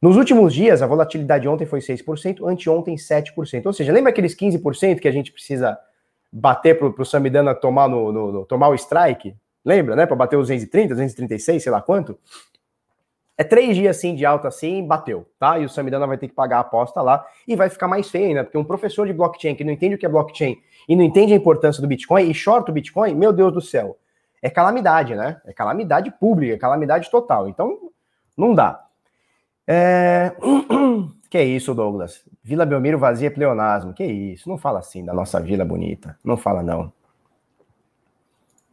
[0.00, 3.66] Nos últimos dias, a volatilidade ontem foi 6%, anteontem 7%.
[3.66, 5.76] Ou seja, lembra aqueles 15% que a gente precisa
[6.32, 9.34] bater para o Samidana tomar, no, no, no, tomar o strike?
[9.64, 10.06] Lembra, né?
[10.06, 12.16] Para bater os 230, 236, sei lá quanto?
[13.36, 15.58] É três dias assim de alta assim, bateu, tá?
[15.58, 18.26] E o Samidana vai ter que pagar a aposta lá e vai ficar mais feio
[18.26, 20.56] ainda, porque um professor de blockchain que não entende o que é blockchain
[20.88, 23.96] e não entende a importância do Bitcoin e short o Bitcoin, meu Deus do céu,
[24.42, 25.40] é calamidade, né?
[25.44, 27.48] É calamidade pública, é calamidade total.
[27.48, 27.78] Então,
[28.36, 28.87] não dá.
[29.70, 30.32] É...
[31.28, 32.24] que isso, Douglas?
[32.42, 33.92] Vila Belmiro vazia pleonasmo.
[33.92, 34.48] Que isso?
[34.48, 36.18] Não fala assim da nossa vila bonita.
[36.24, 36.90] Não fala, não.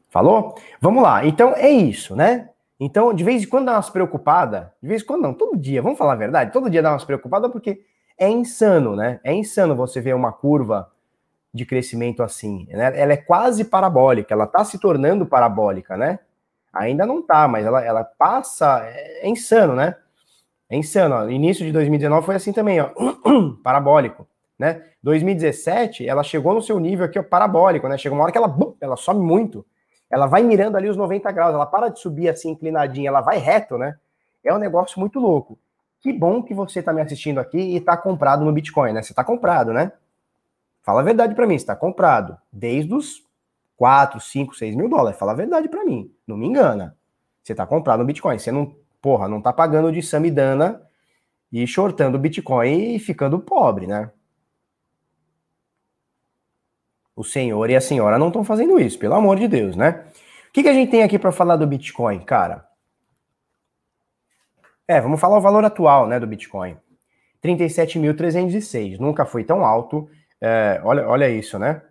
[0.09, 0.55] Falou?
[0.79, 1.25] Vamos lá.
[1.25, 2.49] Então é isso, né?
[2.79, 5.81] Então, de vez em quando dá umas preocupada, de vez em quando não, todo dia,
[5.81, 7.81] vamos falar a verdade, todo dia dá umas preocupada porque
[8.17, 9.19] é insano, né?
[9.23, 10.89] É insano você ver uma curva
[11.53, 12.67] de crescimento assim.
[12.69, 12.97] Né?
[12.99, 16.19] Ela é quase parabólica, ela está se tornando parabólica, né?
[16.73, 18.81] Ainda não tá, mas ela, ela passa.
[18.85, 19.95] É, é insano, né?
[20.69, 21.15] É insano.
[21.15, 21.29] Ó.
[21.29, 22.89] Início de 2019 foi assim também, ó.
[23.63, 24.83] parabólico, né?
[25.03, 27.97] 2017, ela chegou no seu nível aqui, ó, parabólico, né?
[27.97, 29.65] Chegou uma hora que ela, bum, ela sobe muito.
[30.09, 33.37] Ela vai mirando ali os 90 graus, ela para de subir assim, inclinadinha, ela vai
[33.37, 33.95] reto, né?
[34.43, 35.57] É um negócio muito louco.
[35.99, 39.01] Que bom que você está me assistindo aqui e está comprado no Bitcoin, né?
[39.01, 39.91] Você está comprado, né?
[40.83, 43.23] Fala a verdade para mim, está comprado desde os
[43.75, 45.17] 4, 5, 6 mil dólares.
[45.17, 46.95] Fala a verdade para mim, não me engana.
[47.43, 48.75] Você está comprado no Bitcoin, você não,
[49.05, 50.81] porra, não tá pagando de Samidana
[51.51, 54.09] e shortando Bitcoin e ficando pobre, né?
[57.15, 60.07] O senhor e a senhora não estão fazendo isso, pelo amor de Deus, né?
[60.49, 62.67] O que, que a gente tem aqui para falar do Bitcoin, cara?
[64.87, 66.75] É, vamos falar o valor atual, né, do Bitcoin.
[67.43, 70.09] 37.306, nunca foi tão alto
[70.41, 71.83] é, olha, olha isso, né?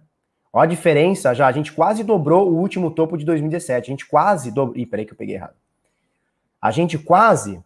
[0.52, 1.46] Olha a diferença já.
[1.46, 3.88] A gente quase dobrou o último topo de 2017.
[3.88, 4.76] A gente quase dobrou.
[4.76, 5.54] Ih, peraí que eu peguei errado.
[6.64, 7.62] A gente quase.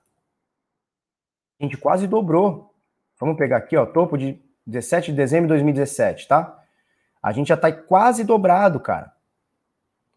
[1.60, 2.74] A gente quase dobrou.
[3.20, 6.58] Vamos pegar aqui, ó, topo de 17 de dezembro de 2017, tá?
[7.22, 9.12] A gente já tá quase dobrado, cara.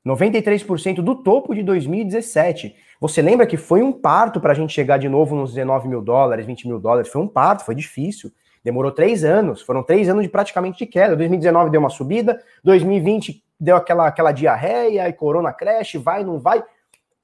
[0.03, 2.75] 93% do topo de 2017.
[2.99, 6.01] Você lembra que foi um parto para a gente chegar de novo nos 19 mil
[6.01, 7.11] dólares, 20 mil dólares?
[7.11, 8.31] Foi um parto, foi difícil.
[8.63, 11.15] Demorou três anos, foram três anos de praticamente de queda.
[11.15, 16.63] 2019 deu uma subida, 2020 deu aquela, aquela diarreia, e corona crash, vai, não vai.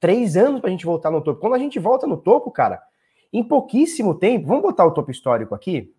[0.00, 1.40] Três anos para a gente voltar no topo.
[1.40, 2.80] Quando a gente volta no topo, cara,
[3.32, 5.92] em pouquíssimo tempo, vamos botar o topo histórico aqui?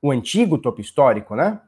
[0.00, 1.60] O antigo topo histórico, né?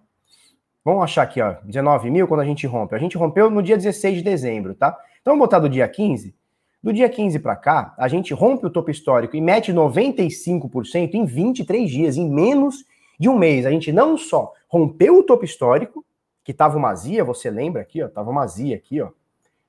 [0.85, 2.94] Vamos achar aqui, ó, 19 mil quando a gente rompe.
[2.94, 4.96] A gente rompeu no dia 16 de dezembro, tá?
[5.20, 6.35] Então vamos botar do dia 15.
[6.83, 11.25] Do dia 15 para cá, a gente rompe o topo histórico e mete 95% em
[11.25, 12.85] 23 dias, em menos
[13.18, 13.66] de um mês.
[13.66, 16.05] A gente não só rompeu o topo histórico,
[16.44, 19.09] que estava uma zia, você lembra aqui, ó, tava uma zia aqui, ó,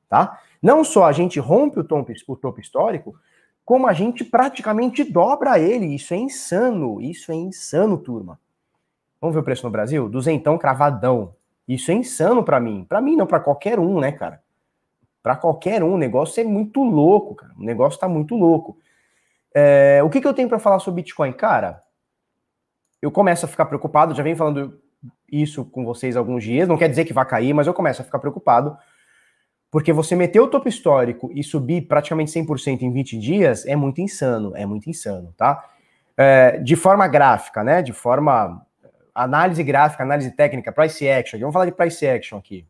[0.08, 0.40] tá?
[0.62, 3.16] Não só a gente rompe o topo, o topo histórico,
[3.64, 5.94] como a gente praticamente dobra ele.
[5.94, 8.40] Isso é insano, isso é insano, turma.
[9.20, 10.08] Vamos ver o preço no Brasil?
[10.08, 11.34] Duzentão cravadão.
[11.68, 12.86] Isso é insano para mim.
[12.88, 14.42] Para mim não, para qualquer um, né, cara?
[15.28, 15.96] para qualquer um.
[15.96, 17.54] O negócio é muito louco, cara.
[17.58, 18.78] O negócio está muito louco.
[19.54, 21.34] É, o que, que eu tenho para falar sobre Bitcoin?
[21.34, 21.84] Cara,
[23.02, 24.80] eu começo a ficar preocupado, já venho falando
[25.30, 28.06] isso com vocês alguns dias, não quer dizer que vai cair, mas eu começo a
[28.06, 28.78] ficar preocupado,
[29.70, 34.02] porque você meter o topo histórico e subir praticamente 100% em 20 dias é muito
[34.02, 35.70] insano, é muito insano, tá?
[36.16, 37.82] É, de forma gráfica, né?
[37.82, 38.66] De forma
[39.14, 41.40] análise gráfica, análise técnica, price action.
[41.40, 42.66] Vamos falar de price action aqui.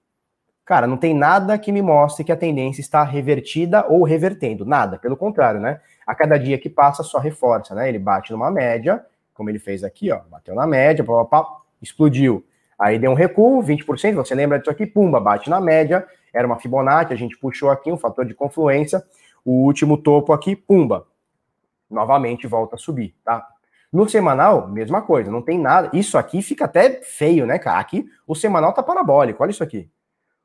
[0.65, 4.65] Cara, não tem nada que me mostre que a tendência está revertida ou revertendo.
[4.65, 5.79] Nada, pelo contrário, né?
[6.05, 7.87] A cada dia que passa só reforça, né?
[7.87, 10.19] Ele bate numa média, como ele fez aqui, ó.
[10.29, 11.49] Bateu na média, pá, pá, pá,
[11.81, 12.45] explodiu.
[12.77, 16.59] Aí deu um recuo, 20%, você lembra disso aqui, pumba, bate na média, era uma
[16.59, 19.03] Fibonacci, a gente puxou aqui um fator de confluência,
[19.43, 21.07] o último topo aqui, pumba,
[21.89, 23.47] novamente volta a subir, tá?
[23.91, 27.79] No semanal, mesma coisa, não tem nada, isso aqui fica até feio, né, cara?
[27.79, 29.89] Aqui o semanal tá parabólico, olha isso aqui.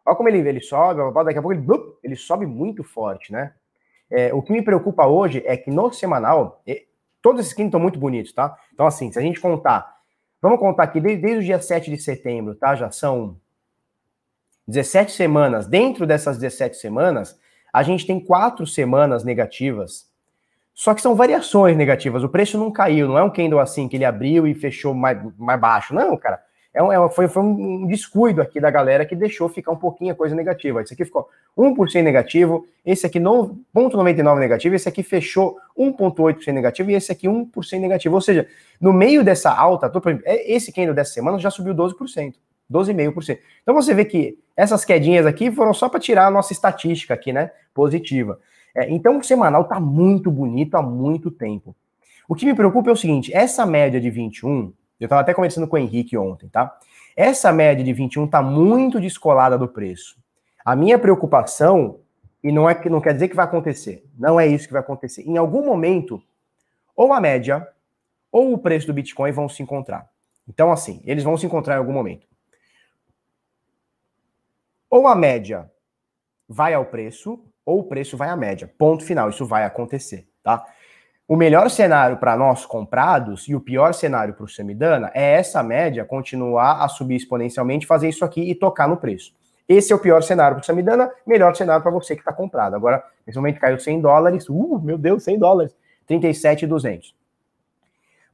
[0.07, 1.67] Olha como ele, ele sobe, daqui a pouco ele,
[2.03, 3.53] ele sobe muito forte, né?
[4.11, 6.63] É, o que me preocupa hoje é que no semanal,
[7.23, 8.57] todos esses skins estão muito bonitos, tá?
[8.75, 9.97] Então, assim, se a gente contar,
[10.41, 12.75] vamos contar aqui desde, desde o dia 7 de setembro, tá?
[12.75, 13.37] Já são
[14.67, 15.67] 17 semanas.
[15.67, 17.39] Dentro dessas 17 semanas,
[17.73, 20.11] a gente tem quatro semanas negativas.
[20.75, 22.25] Só que são variações negativas.
[22.25, 25.19] O preço não caiu, não é um candle assim que ele abriu e fechou mais,
[25.37, 25.95] mais baixo.
[25.95, 26.41] Não, cara
[26.75, 30.13] é um, é, foi, foi um descuido aqui da galera que deixou ficar um pouquinho
[30.13, 30.81] a coisa negativa.
[30.81, 36.95] Esse aqui ficou 1% negativo, esse aqui 0,99 negativo, esse aqui fechou 1,8% negativo e
[36.95, 38.15] esse aqui 1% negativo.
[38.15, 38.49] Ou seja,
[38.81, 39.93] no meio dessa alta,
[40.25, 42.35] é, esse candle dessa semana já subiu 12%,
[42.73, 43.39] 12,5%.
[43.63, 47.33] Então você vê que essas quedinhas aqui foram só para tirar a nossa estatística aqui,
[47.33, 48.41] né, positiva.
[48.75, 51.77] É, então o semanal tá muito bonito há muito tempo.
[52.29, 55.67] O que me preocupa é o seguinte, essa média de 21, eu estava até conversando
[55.67, 56.77] com o Henrique ontem, tá?
[57.17, 60.17] Essa média de 21 está muito descolada do preço.
[60.65, 61.99] A minha preocupação,
[62.43, 64.81] e não é que não quer dizer que vai acontecer, não é isso que vai
[64.81, 65.23] acontecer.
[65.23, 66.23] Em algum momento,
[66.97, 67.67] ou a média
[68.31, 70.09] ou o preço do Bitcoin vão se encontrar.
[70.49, 72.27] Então, assim, eles vão se encontrar em algum momento.
[74.93, 75.71] Ou a média
[76.47, 78.71] vai ao preço, ou o preço vai à média.
[78.77, 79.31] Ponto final.
[79.31, 80.63] Isso vai acontecer, tá?
[81.27, 85.63] O melhor cenário para nós comprados e o pior cenário para o Semidana é essa
[85.63, 89.33] média continuar a subir exponencialmente, fazer isso aqui e tocar no preço.
[89.67, 92.77] Esse é o pior cenário para o Samidana, melhor cenário para você que está comprado.
[92.77, 95.75] Agora, nesse momento caiu 100 dólares, uh, meu Deus, 100 dólares,
[96.07, 97.17] 37,200.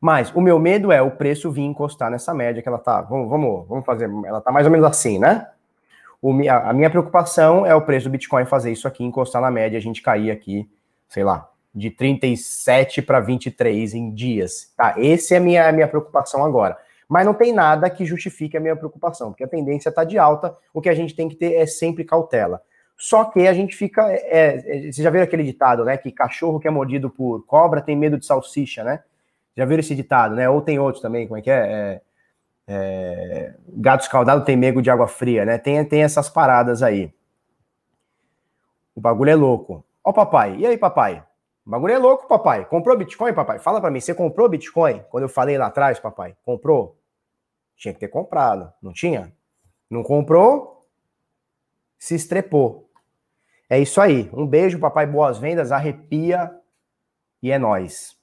[0.00, 3.00] Mas o meu medo é o preço vir encostar nessa média que ela tá.
[3.02, 4.10] Vamos, vamos, vamos fazer.
[4.26, 5.46] Ela tá mais ou menos assim, né?
[6.20, 9.78] O, a, minha preocupação é o preço do Bitcoin fazer isso aqui, encostar na média,
[9.78, 10.68] a gente cair aqui,
[11.08, 14.72] sei lá, de 37 para 23 em dias.
[14.76, 14.94] Tá?
[14.98, 16.76] Essa é a minha, a minha preocupação agora.
[17.08, 20.54] Mas não tem nada que justifique a minha preocupação, porque a tendência está de alta,
[20.74, 22.60] o que a gente tem que ter é sempre cautela.
[22.98, 24.12] Só que a gente fica.
[24.12, 25.96] É, é, você já viu aquele ditado, né?
[25.96, 29.04] Que cachorro que é mordido por cobra tem medo de salsicha, né?
[29.56, 30.50] Já viram esse ditado, né?
[30.50, 31.54] Ou tem outros também, como é que é?
[31.54, 32.00] é,
[32.68, 35.56] é gato escaldado tem medo de água fria, né?
[35.56, 37.14] Tem, tem essas paradas aí.
[38.94, 39.84] O bagulho é louco.
[40.04, 40.56] Ó, papai.
[40.56, 41.24] E aí, papai?
[41.64, 42.64] O bagulho é louco, papai.
[42.66, 43.58] Comprou Bitcoin, papai?
[43.58, 45.04] Fala para mim, você comprou Bitcoin?
[45.08, 46.98] Quando eu falei lá atrás, papai, comprou?
[47.76, 49.32] Tinha que ter comprado, não tinha?
[49.88, 50.86] Não comprou?
[51.98, 52.90] Se estrepou.
[53.70, 54.28] É isso aí.
[54.32, 56.50] Um beijo, papai, boas vendas, arrepia
[57.42, 58.17] e é nós.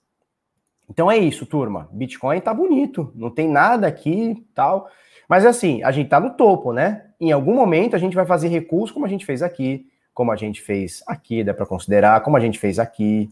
[0.89, 1.89] Então é isso, turma.
[1.91, 4.87] Bitcoin tá bonito, não tem nada aqui, tal.
[5.27, 7.05] Mas assim, a gente tá no topo, né?
[7.19, 10.35] Em algum momento a gente vai fazer recurso como a gente fez aqui como a
[10.37, 13.29] gente fez aqui, dá para considerar, como a gente fez aqui,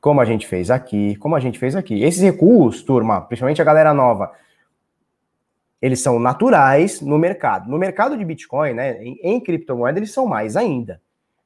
[0.00, 2.02] como a gente fez aqui, como a gente fez aqui.
[2.02, 4.32] Esses recuos, turma, principalmente a galera nova,
[5.80, 7.70] eles são naturais no mercado.
[7.70, 11.00] No mercado de Bitcoin, né, em, em criptomoeda, eles são mais ainda.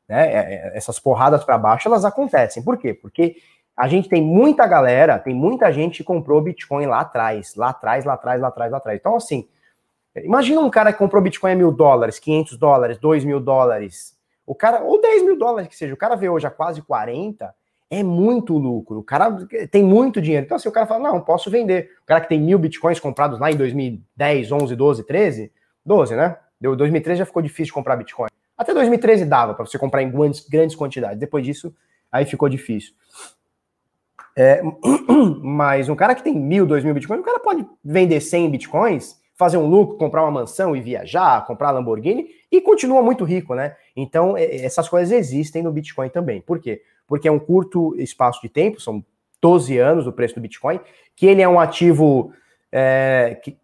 [0.09, 0.33] Né?
[0.33, 2.63] É, é, essas porradas para baixo, elas acontecem.
[2.63, 2.95] Por quê?
[2.95, 3.37] Porque
[3.79, 8.05] a gente tem muita galera, tem muita gente que comprou Bitcoin lá atrás, lá atrás,
[8.05, 8.99] lá atrás, lá atrás, lá atrás.
[8.99, 9.47] Então, assim,
[10.17, 14.53] imagina um cara que comprou Bitcoin a mil dólares, 500 dólares, 2 mil dólares, o
[14.53, 17.55] cara, ou 10 mil dólares que seja, o cara vê hoje a quase 40,
[17.89, 18.99] é muito lucro.
[18.99, 20.45] O cara tem muito dinheiro.
[20.45, 21.93] Então, assim, o cara fala: não, posso vender.
[22.03, 25.53] O cara que tem mil bitcoins comprados lá em 2010, 11, 12, 13,
[25.87, 26.37] 12, né?
[26.61, 28.29] Deu 2013 já ficou difícil comprar bitcoin.
[28.57, 31.19] Até 2013 dava para você comprar em grandes, grandes quantidades.
[31.19, 31.73] Depois disso,
[32.11, 32.93] aí ficou difícil.
[34.41, 34.63] É,
[35.43, 39.19] mas um cara que tem mil, dois mil bitcoins, o cara pode vender 100 bitcoins
[39.35, 43.77] fazer um lucro, comprar uma mansão e viajar, comprar Lamborghini e continua muito rico, né?
[43.97, 46.41] Então, essas coisas existem no Bitcoin também.
[46.41, 46.83] Por quê?
[47.07, 49.05] Porque é um curto espaço de tempo, são
[49.41, 50.81] 12 anos o preço do Bitcoin,
[51.15, 52.33] que ele é um ativo
[52.73, 53.57] é, que,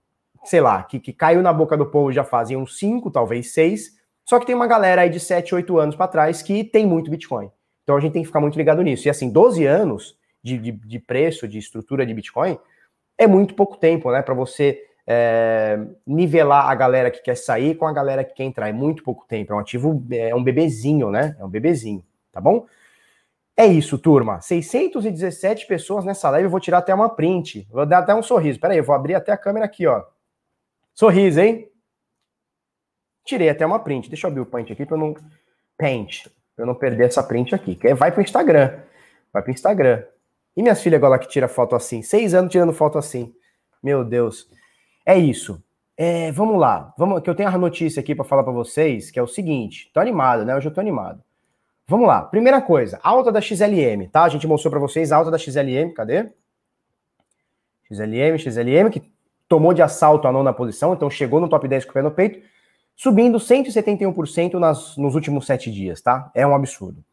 [0.45, 3.97] sei lá, que, que caiu na boca do povo já fazem uns 5, talvez 6,
[4.25, 7.11] só que tem uma galera aí de 7, 8 anos para trás que tem muito
[7.11, 7.51] Bitcoin.
[7.83, 9.09] Então a gente tem que ficar muito ligado nisso.
[9.09, 12.59] E assim, 12 anos de, de, de preço, de estrutura de Bitcoin,
[13.17, 14.21] é muito pouco tempo, né?
[14.21, 18.69] Para você é, nivelar a galera que quer sair com a galera que quer entrar.
[18.69, 19.53] É muito pouco tempo.
[19.53, 21.35] É um ativo, é um bebezinho, né?
[21.41, 22.67] É um bebezinho, tá bom?
[23.57, 24.41] É isso, turma.
[24.41, 26.45] 617 pessoas nessa live.
[26.45, 27.67] Eu vou tirar até uma print.
[27.71, 28.61] Vou dar até um sorriso.
[28.61, 30.03] Pera aí, eu vou abrir até a câmera aqui, ó.
[30.93, 31.71] Sorriso, hein?
[33.25, 34.11] Tirei até uma print.
[34.11, 35.15] Deixa eu abrir o print aqui para eu não.
[35.79, 36.25] Paint.
[36.55, 37.79] Pra eu não perder essa print aqui.
[37.95, 38.81] Vai pro Instagram.
[39.33, 40.05] Vai pro Instagram.
[40.57, 42.03] E minhas filhas agora que tira foto assim?
[42.03, 43.35] Seis anos tirando foto assim.
[43.83, 44.49] Meu Deus.
[45.05, 45.63] É isso.
[45.97, 46.93] É, vamos lá.
[46.97, 49.91] Vamos, que eu tenho a notícia aqui para falar para vocês, que é o seguinte.
[49.93, 50.57] Tô animado, né?
[50.57, 51.23] Hoje eu tô animado.
[51.87, 52.23] Vamos lá.
[52.23, 54.25] Primeira coisa, alta da XLM, tá?
[54.25, 56.31] A gente mostrou para vocês a alta da XLM, cadê?
[57.91, 59.03] XLM, XLM, que
[59.47, 62.11] tomou de assalto a nona posição, então chegou no top 10 com o pé no
[62.11, 62.41] peito,
[62.97, 66.31] subindo 171% nas, nos últimos sete dias, tá?
[66.35, 67.05] É um absurdo.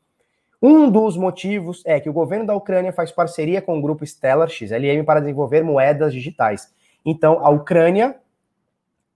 [0.61, 4.47] Um dos motivos é que o governo da Ucrânia faz parceria com o grupo Stellar
[4.47, 6.71] XLM para desenvolver moedas digitais.
[7.03, 8.19] Então, a Ucrânia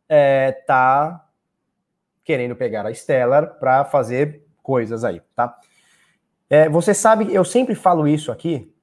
[0.08, 1.30] está é, tá
[2.24, 5.56] querendo pegar a Stellar para fazer coisas aí, tá?
[6.50, 8.74] É, você sabe, eu sempre falo isso aqui,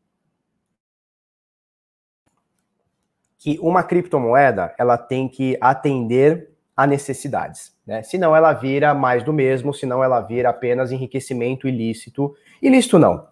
[3.38, 8.02] que uma criptomoeda ela tem que atender a necessidades, né?
[8.02, 12.34] Senão ela vira mais do mesmo, senão ela vira apenas enriquecimento ilícito.
[12.62, 13.26] Ilícito não,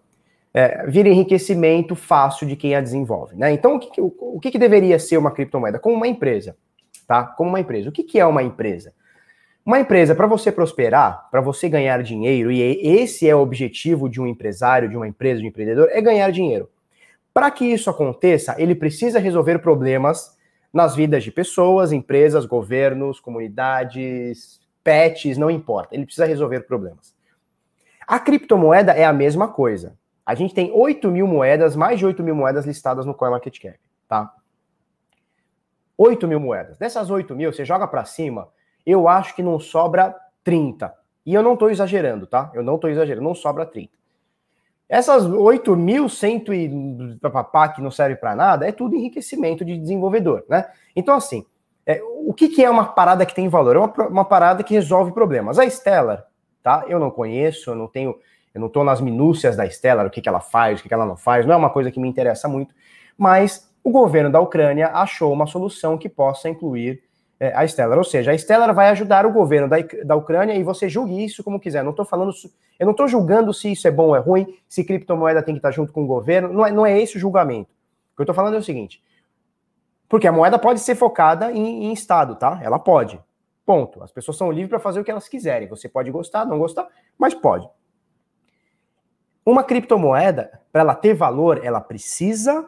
[0.53, 3.35] é, vira enriquecimento fácil de quem a desenvolve.
[3.35, 3.51] Né?
[3.53, 5.79] Então, o, que, o, o que, que, deveria ser uma criptomoeda?
[5.79, 6.55] Como uma empresa.
[7.07, 7.23] Tá?
[7.23, 7.89] Como uma empresa.
[7.89, 8.93] O que, que é uma empresa?
[9.65, 14.19] Uma empresa, para você prosperar, para você ganhar dinheiro, e esse é o objetivo de
[14.19, 16.67] um empresário, de uma empresa, de um empreendedor, é ganhar dinheiro.
[17.31, 20.35] Para que isso aconteça, ele precisa resolver problemas
[20.73, 25.95] nas vidas de pessoas, empresas, governos, comunidades, pets, não importa.
[25.95, 27.13] Ele precisa resolver problemas.
[28.07, 29.97] A criptomoeda é a mesma coisa.
[30.25, 34.33] A gente tem 8 mil moedas, mais de 8 mil moedas listadas no CoinMarketCap, tá?
[35.97, 36.77] 8 mil moedas.
[36.77, 38.47] Dessas 8 mil, você joga para cima,
[38.85, 40.93] eu acho que não sobra 30.
[41.25, 42.51] E eu não estou exagerando, tá?
[42.53, 43.91] Eu não estou exagerando, não sobra 30.
[44.91, 50.65] Essas 8.100 e papapá que não serve para nada é tudo enriquecimento de desenvolvedor, né?
[50.93, 51.45] Então, assim,
[51.85, 53.77] é, o que, que, é uma parada que tem valor?
[53.77, 55.57] É uma, uma parada que resolve problemas.
[55.57, 56.25] A Stellar,
[56.61, 56.83] tá?
[56.89, 58.17] Eu não conheço, eu não tenho,
[58.53, 60.93] eu não estou nas minúcias da Stellar, o que, que ela faz, o que, que
[60.93, 62.75] ela não faz, não é uma coisa que me interessa muito,
[63.17, 67.01] mas o governo da Ucrânia achou uma solução que possa incluir
[67.41, 67.97] é, a Stellar.
[67.97, 71.43] Ou seja, a Stellar vai ajudar o governo da, da Ucrânia e você julgue isso
[71.43, 71.83] como quiser.
[71.83, 72.31] Não estou falando,
[72.79, 75.57] eu não estou julgando se isso é bom ou é ruim, se criptomoeda tem que
[75.57, 76.53] estar junto com o governo.
[76.53, 77.71] Não é, não é esse o julgamento.
[78.13, 79.03] O que eu estou falando é o seguinte:
[80.07, 82.59] porque a moeda pode ser focada em, em Estado, tá?
[82.61, 83.19] Ela pode.
[83.65, 84.03] Ponto.
[84.03, 85.67] As pessoas são livres para fazer o que elas quiserem.
[85.67, 86.87] Você pode gostar, não gostar,
[87.17, 87.67] mas pode.
[89.43, 92.63] Uma criptomoeda, para ela ter valor, ela precisa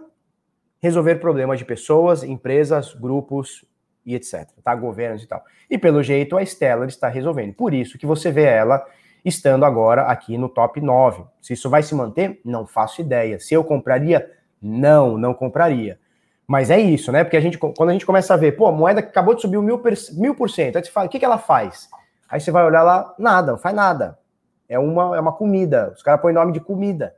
[0.79, 3.63] resolver problemas de pessoas, empresas, grupos,
[4.05, 4.47] e etc.
[4.63, 4.75] Tá?
[4.75, 5.43] Governos e tal.
[5.69, 7.53] E pelo jeito a Stellar está resolvendo.
[7.53, 8.85] Por isso que você vê ela
[9.23, 11.23] estando agora aqui no top 9.
[11.41, 13.39] Se isso vai se manter, não faço ideia.
[13.39, 14.29] Se eu compraria,
[14.61, 15.99] não, não compraria.
[16.45, 17.23] Mas é isso, né?
[17.23, 19.59] Porque a gente, quando a gente começa a ver, pô, a moeda acabou de subir
[19.59, 19.81] mil,
[20.13, 21.89] mil por cento, aí você fala, o que, que ela faz?
[22.29, 24.19] Aí você vai olhar lá, nada, não faz nada.
[24.67, 25.93] É uma, é uma comida.
[25.95, 27.15] Os caras põem nome de comida.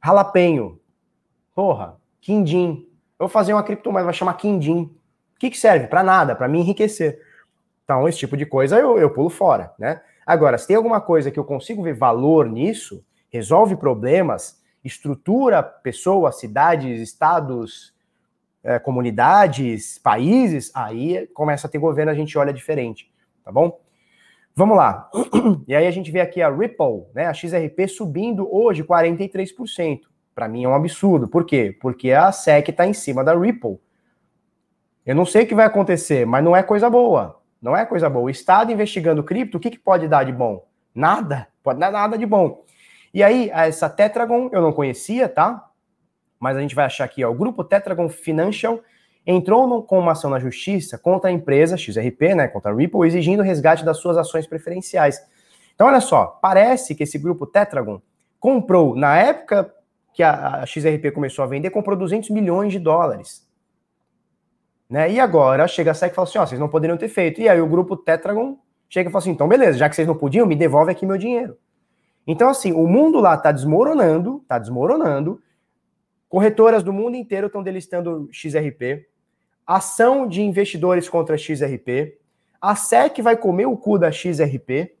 [0.00, 0.78] Ralapenho.
[1.54, 2.86] Porra, quindim.
[3.18, 4.94] Eu vou fazer uma criptomoeda, vai chamar quindim.
[5.38, 5.86] O que, que serve?
[5.86, 7.20] Para nada, para me enriquecer.
[7.84, 10.00] Então, esse tipo de coisa eu, eu pulo fora, né?
[10.26, 16.40] Agora, se tem alguma coisa que eu consigo ver valor nisso, resolve problemas, estrutura pessoas,
[16.40, 17.94] cidades, estados,
[18.64, 23.08] é, comunidades, países, aí começa a ter governo, a gente olha diferente,
[23.44, 23.80] tá bom?
[24.56, 25.08] Vamos lá.
[25.68, 30.00] E aí a gente vê aqui a Ripple, né, a XRP subindo hoje 43%.
[30.34, 31.28] Para mim é um absurdo.
[31.28, 31.76] Por quê?
[31.80, 33.78] Porque a SEC está em cima da Ripple.
[35.08, 37.40] Eu não sei o que vai acontecer, mas não é coisa boa.
[37.62, 38.26] Não é coisa boa.
[38.26, 40.66] O Estado investigando cripto, o que, que pode dar de bom?
[40.94, 41.48] Nada.
[41.62, 42.62] Pode dar nada de bom.
[43.14, 45.66] E aí, essa Tetragon eu não conhecia, tá?
[46.38, 47.30] Mas a gente vai achar aqui, ó.
[47.30, 48.80] O grupo Tetragon Financial
[49.26, 52.46] entrou no, com uma ação na justiça contra a empresa XRP, né?
[52.46, 55.18] Contra a Ripple, exigindo o resgate das suas ações preferenciais.
[55.74, 58.02] Então, olha só, parece que esse grupo Tetragon
[58.38, 59.74] comprou, na época
[60.12, 63.47] que a, a XRP começou a vender, comprou 200 milhões de dólares.
[64.88, 65.12] Né?
[65.12, 67.40] E agora chega a SEC e fala assim: ó, vocês não poderiam ter feito.
[67.40, 68.58] E aí o grupo Tetragon
[68.88, 71.18] chega e fala assim: então beleza, já que vocês não podiam, me devolve aqui meu
[71.18, 71.58] dinheiro.
[72.26, 75.42] Então, assim, o mundo lá está desmoronando, está desmoronando.
[76.28, 79.08] Corretoras do mundo inteiro estão delistando XRP.
[79.66, 82.18] Ação de investidores contra XRP.
[82.60, 84.94] A SEC vai comer o cu da XRP.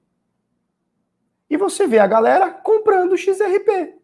[1.50, 3.98] E você vê a galera comprando XRP.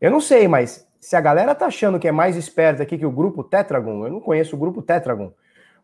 [0.00, 3.06] Eu não sei, mas se a galera tá achando que é mais esperta aqui que
[3.06, 5.32] o grupo Tetragon, eu não conheço o grupo Tetragon,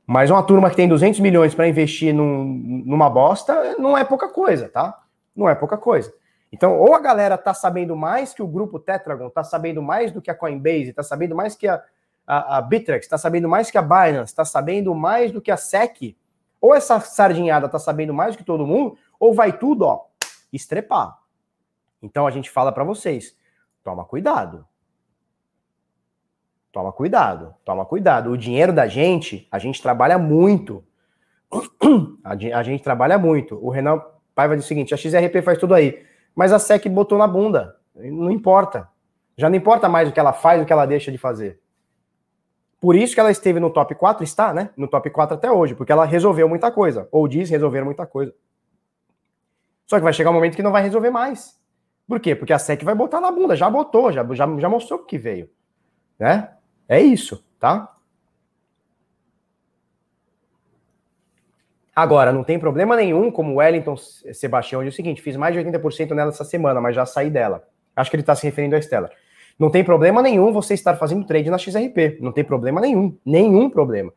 [0.06, 2.44] mas uma turma que tem 200 milhões para investir num,
[2.84, 5.00] numa bosta não é pouca coisa, tá?
[5.34, 6.12] Não é pouca coisa.
[6.52, 10.22] Então, ou a galera tá sabendo mais que o grupo Tetragon, tá sabendo mais do
[10.22, 11.82] que a Coinbase, tá sabendo mais que a,
[12.26, 15.56] a, a Bittrex, tá sabendo mais que a Binance, tá sabendo mais do que a
[15.56, 16.16] SEC,
[16.60, 20.06] ou essa sardinhada tá sabendo mais do que todo mundo, ou vai tudo, ó,
[20.52, 21.18] estrepar.
[22.02, 23.36] Então a gente fala para vocês,
[23.82, 24.66] toma cuidado.
[26.74, 28.32] Toma cuidado, toma cuidado.
[28.32, 30.82] O dinheiro da gente, a gente trabalha muito.
[32.24, 33.56] A gente trabalha muito.
[33.64, 34.02] O Renan
[34.34, 36.04] Paiva diz o seguinte: a XRP faz tudo aí,
[36.34, 37.76] mas a SEC botou na bunda.
[37.94, 38.88] Não importa.
[39.36, 41.60] Já não importa mais o que ela faz, o que ela deixa de fazer.
[42.80, 44.70] Por isso que ela esteve no top 4, está, né?
[44.76, 47.06] No top 4 até hoje, porque ela resolveu muita coisa.
[47.12, 48.34] Ou diz resolver muita coisa.
[49.86, 51.56] Só que vai chegar um momento que não vai resolver mais.
[52.08, 52.34] Por quê?
[52.34, 53.54] Porque a SEC vai botar na bunda.
[53.54, 55.48] Já botou, já, já, já mostrou que veio.
[56.18, 56.48] Né?
[56.89, 57.95] É isso, tá?
[61.95, 65.61] Agora, não tem problema nenhum, como o Wellington Sebastião diz o seguinte: fiz mais de
[65.61, 67.66] 80% nela essa semana, mas já saí dela.
[67.95, 69.11] Acho que ele está se referindo à Estela.
[69.57, 72.18] Não tem problema nenhum você estar fazendo trade na XRP.
[72.20, 73.16] Não tem problema nenhum.
[73.24, 74.12] Nenhum problema.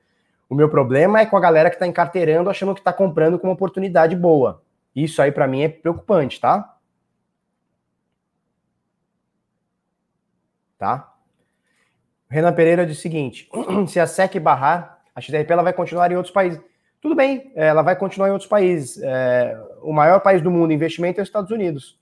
[0.50, 3.48] O meu problema é com a galera que está encarteirando, achando que está comprando com
[3.48, 4.64] uma oportunidade boa.
[4.96, 6.76] Isso aí, para mim, é preocupante, tá?
[10.80, 11.17] Tá?
[12.30, 13.50] Renan Pereira diz o seguinte:
[13.88, 16.60] se a SEC barrar, a XRP ela vai continuar em outros países.
[17.02, 19.02] Tudo bem, ela vai continuar em outros países.
[19.02, 21.98] É, o maior país do mundo em investimento é os Estados Unidos.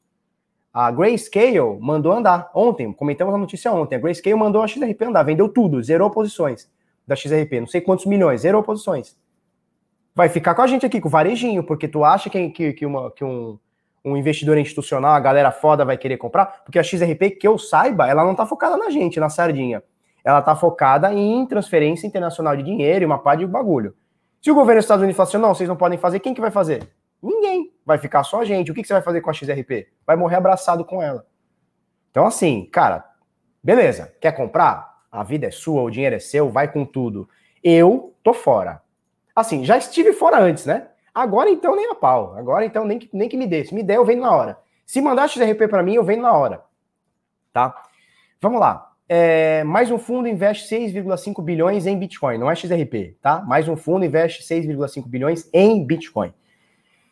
[0.73, 3.95] A Grayscale mandou andar ontem, comentamos a notícia ontem.
[3.95, 6.69] A Grayscale mandou a XRP andar, vendeu tudo, zerou posições
[7.07, 9.15] da XRP, não sei quantos milhões, zerou posições.
[10.13, 12.85] Vai ficar com a gente aqui, com o varejinho, porque tu acha que, que, que,
[12.85, 13.59] uma, que um,
[14.03, 16.63] um investidor institucional, a galera foda vai querer comprar?
[16.63, 19.83] Porque a XRP, que eu saiba, ela não tá focada na gente, na sardinha
[20.25, 23.95] ela está focada em transferência internacional de dinheiro e uma pá de bagulho.
[24.41, 26.41] Se o governo dos Estados Unidos falar assim, não, vocês não podem fazer, quem que
[26.41, 26.91] vai fazer?
[27.21, 27.71] Ninguém.
[27.85, 28.71] vai ficar só a gente.
[28.71, 29.87] O que, que você vai fazer com a XRP?
[30.05, 31.25] Vai morrer abraçado com ela.
[32.09, 33.05] Então, assim, cara,
[33.63, 34.95] beleza, quer comprar?
[35.11, 37.29] A vida é sua, o dinheiro é seu, vai com tudo.
[37.63, 38.81] Eu tô fora.
[39.35, 40.87] Assim, já estive fora antes, né?
[41.13, 42.35] Agora então nem a pau.
[42.35, 43.63] Agora então nem que, nem que me dê.
[43.63, 44.57] Se me der, eu venho na hora.
[44.85, 46.63] Se mandar XRP para mim, eu venho na hora.
[47.53, 47.75] Tá?
[48.41, 48.84] Vamos lá.
[49.07, 53.39] É, mais um fundo investe 6,5 bilhões em Bitcoin, não é XRP, tá?
[53.41, 56.33] Mais um fundo investe 6,5 bilhões em Bitcoin.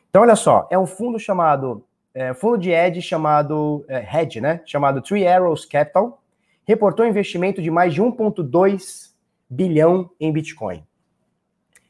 [0.09, 4.61] Então, olha só, é um fundo chamado, é, fundo de hedge chamado, é, hedge, né?
[4.65, 6.19] Chamado Three Arrows Capital,
[6.65, 9.11] reportou investimento de mais de 1,2
[9.47, 10.83] bilhão em Bitcoin,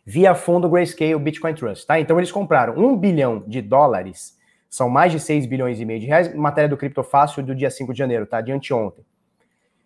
[0.05, 1.97] via fundo Grayscale Bitcoin Trust, tá?
[1.97, 4.37] Então, eles compraram 1 bilhão de dólares,
[4.69, 7.71] são mais de 6 bilhões e meio de reais, matéria do Cripto Fácil do dia
[7.71, 8.41] 5 de janeiro, tá?
[8.41, 9.05] De anteontem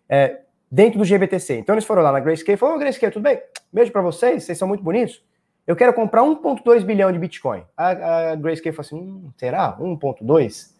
[0.08, 0.40] é,
[0.70, 1.58] dentro do GBTC.
[1.58, 3.40] Então eles foram lá na Grayscale e falaram, oh, Grayscale, tudo bem?
[3.72, 5.22] Beijo para vocês, vocês são muito bonitos.
[5.66, 7.62] Eu quero comprar 1.2 bilhão de Bitcoin.
[7.76, 9.76] A, a Grayscale falou assim, hum, será?
[9.78, 10.72] 1.2?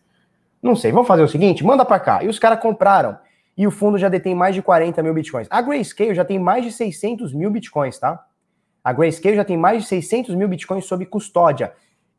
[0.63, 2.25] Não sei, vamos fazer o seguinte, manda para cá.
[2.25, 3.19] E os caras compraram.
[3.57, 5.47] E o fundo já detém mais de 40 mil Bitcoins.
[5.51, 8.25] A Grayscale já tem mais de 600 mil Bitcoins, tá?
[8.83, 11.73] A Grayscale já tem mais de 600 mil Bitcoins sob custódia.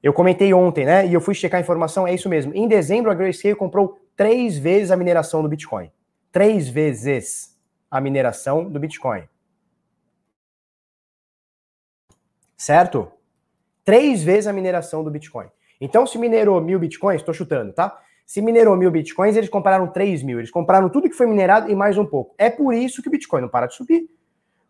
[0.03, 1.07] Eu comentei ontem, né?
[1.07, 2.53] E eu fui checar a informação, é isso mesmo.
[2.53, 5.89] Em dezembro, a Grayscale comprou três vezes a mineração do Bitcoin
[6.31, 7.57] três vezes
[7.89, 9.23] a mineração do Bitcoin.
[12.57, 13.11] Certo?
[13.83, 15.47] Três vezes a mineração do Bitcoin.
[15.81, 17.97] Então, se minerou mil Bitcoins, estou chutando, tá?
[18.25, 20.37] Se minerou mil Bitcoins, eles compraram três mil.
[20.37, 22.35] Eles compraram tudo que foi minerado e mais um pouco.
[22.37, 24.07] É por isso que o Bitcoin não para de subir.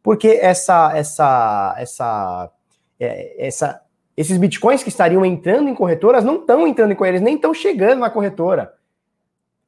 [0.02, 2.52] Porque essa, essa, essa,
[2.98, 3.82] é, essa,
[4.16, 8.00] esses Bitcoins que estariam entrando em corretoras não estão entrando em corretoras, nem estão chegando
[8.00, 8.79] na corretora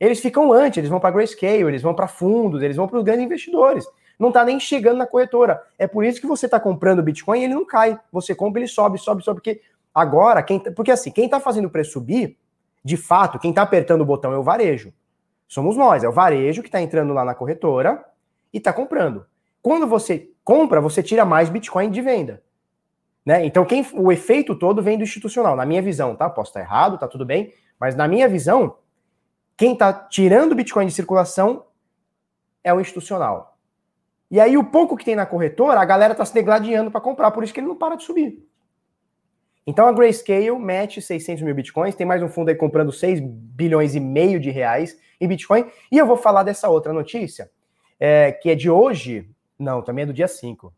[0.02, 3.04] eles ficam antes, eles vão para Grayscale, eles vão para fundos, eles vão para os
[3.04, 3.86] grandes investidores.
[4.18, 5.62] Não está nem chegando na corretora.
[5.78, 8.00] É por isso que você está comprando Bitcoin e ele não cai.
[8.12, 9.36] Você compra, ele sobe, sobe, sobe.
[9.40, 9.62] Porque
[9.94, 12.36] agora, quem, tá, porque assim, quem está fazendo o preço subir,
[12.84, 14.92] de fato, quem está apertando o botão é o varejo.
[15.48, 18.04] Somos nós, é o varejo que está entrando lá na corretora
[18.52, 19.24] e está comprando.
[19.62, 22.42] Quando você compra, você tira mais Bitcoin de venda.
[23.24, 23.46] Né?
[23.46, 26.28] Então, quem, o efeito todo vem do institucional, na minha visão, tá?
[26.28, 28.78] Posso estar errado, tá tudo bem, mas na minha visão,
[29.62, 31.68] quem está tirando Bitcoin de circulação
[32.64, 33.60] é o institucional.
[34.32, 37.30] E aí, o pouco que tem na corretora, a galera está se degladiando para comprar,
[37.30, 38.44] por isso que ele não para de subir.
[39.68, 43.94] Então, a Grayscale mete 600 mil Bitcoins, tem mais um fundo aí comprando 6 bilhões
[43.94, 45.70] e meio de reais em Bitcoin.
[45.92, 47.52] E eu vou falar dessa outra notícia,
[48.00, 50.74] é, que é de hoje, não, também é do dia 5,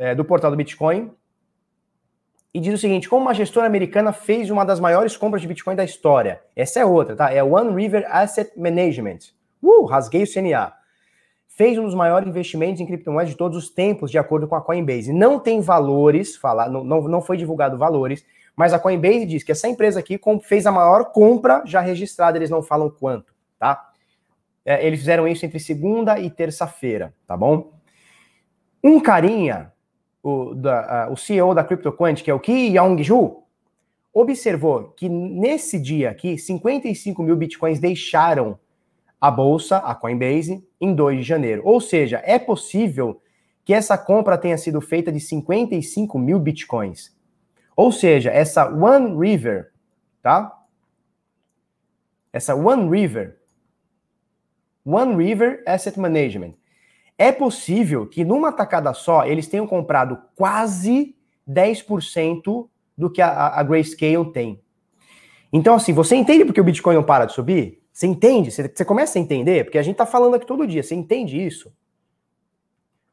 [0.00, 1.12] é, do portal do Bitcoin,
[2.52, 5.76] e diz o seguinte: como uma gestora americana fez uma das maiores compras de Bitcoin
[5.76, 6.40] da história.
[6.54, 7.32] Essa é outra, tá?
[7.32, 9.18] É One River Asset Management.
[9.62, 10.72] Uh, rasguei o CNA.
[11.48, 14.62] Fez um dos maiores investimentos em criptomoedas de todos os tempos, de acordo com a
[14.62, 15.12] Coinbase.
[15.12, 18.24] Não tem valores, falar, não, não, não foi divulgado valores,
[18.56, 22.48] mas a Coinbase diz que essa empresa aqui fez a maior compra já registrada, eles
[22.48, 23.90] não falam quanto, tá?
[24.64, 27.72] É, eles fizeram isso entre segunda e terça-feira, tá bom?
[28.82, 29.72] Um carinha
[30.22, 33.42] o, da, o CEO da CryptoQuant, que é o Ki Yong-ju,
[34.12, 38.58] observou que nesse dia aqui, 55 mil bitcoins deixaram
[39.20, 41.62] a bolsa, a Coinbase, em 2 de janeiro.
[41.64, 43.20] Ou seja, é possível
[43.64, 47.14] que essa compra tenha sido feita de 55 mil bitcoins.
[47.76, 49.72] Ou seja, essa One River,
[50.22, 50.58] tá?
[52.32, 53.38] Essa One River,
[54.84, 56.54] One River Asset Management,
[57.20, 61.14] é possível que numa tacada só eles tenham comprado quase
[61.46, 62.66] 10%
[62.96, 64.64] do que a, a Grayscale tem.
[65.52, 67.82] Então, assim, você entende porque o Bitcoin não para de subir?
[67.92, 68.50] Você entende?
[68.50, 69.64] Você, você começa a entender?
[69.64, 70.82] Porque a gente tá falando aqui todo dia.
[70.82, 71.70] Você entende isso?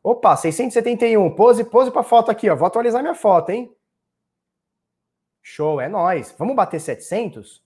[0.02, 1.36] Opa, 671.
[1.36, 2.56] Pose, pose pra foto aqui, ó.
[2.56, 3.70] Vou atualizar minha foto, hein?
[5.42, 6.34] Show, é nós.
[6.40, 7.62] Vamos bater 700?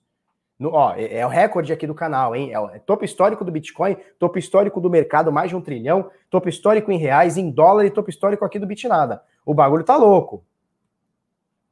[0.61, 2.53] No, ó, é, é, o recorde aqui do canal, hein?
[2.53, 6.11] É o é topo histórico do Bitcoin, topo histórico do mercado, mais de um trilhão,
[6.29, 9.23] topo histórico em reais, em dólar e topo histórico aqui do Bitnada.
[9.43, 10.45] O bagulho tá louco.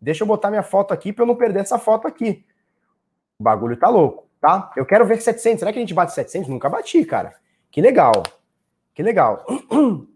[0.01, 2.43] Deixa eu botar minha foto aqui para eu não perder essa foto aqui.
[3.37, 4.71] O bagulho tá louco, tá?
[4.75, 5.59] Eu quero ver 700.
[5.59, 6.49] Será que a gente bate 700?
[6.49, 7.35] Nunca bati, cara.
[7.69, 8.23] Que legal.
[8.95, 9.45] Que legal.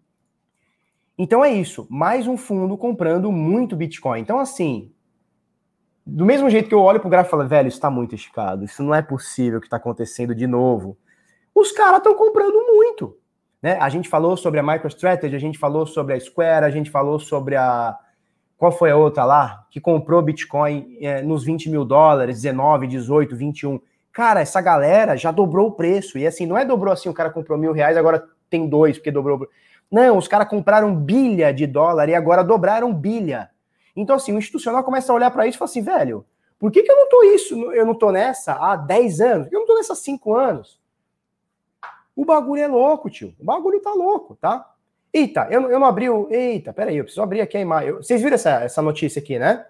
[1.16, 1.86] Então é isso.
[1.92, 4.20] Mais um fundo comprando muito Bitcoin.
[4.20, 4.92] Então, assim,
[6.06, 8.66] do mesmo jeito que eu olho pro gráfico e falo, velho, isso tá muito esticado,
[8.66, 10.98] isso não é possível que tá acontecendo de novo.
[11.56, 13.18] Os caras estão comprando muito.
[13.62, 13.78] Né?
[13.80, 17.18] A gente falou sobre a MicroStrategy, a gente falou sobre a Square, a gente falou
[17.20, 17.98] sobre a.
[18.58, 19.66] Qual foi a outra lá?
[19.72, 23.80] Que comprou Bitcoin é, nos 20 mil dólares, 19, 18, 21.
[24.12, 26.18] Cara, essa galera já dobrou o preço.
[26.18, 29.12] E assim, não é dobrou assim, o cara comprou mil reais, agora tem dois, porque
[29.12, 29.48] dobrou.
[29.90, 33.50] Não, os caras compraram bilha de dólar e agora dobraram bilha.
[33.96, 36.26] Então, assim, o institucional começa a olhar para isso e fala assim, velho,
[36.58, 37.74] Por que, que eu não tô isso?
[37.74, 39.52] Eu não tô nessa há 10 anos?
[39.52, 40.80] Eu não tô nessa há 5 anos?
[42.16, 43.36] O bagulho é louco, tio.
[43.40, 44.74] O bagulho tá louco, tá?
[45.12, 46.28] Eita, eu, eu não abri o.
[46.32, 47.92] Eita, peraí, eu preciso abrir aqui a imagem.
[47.94, 49.66] Vocês viram essa, essa notícia aqui, né?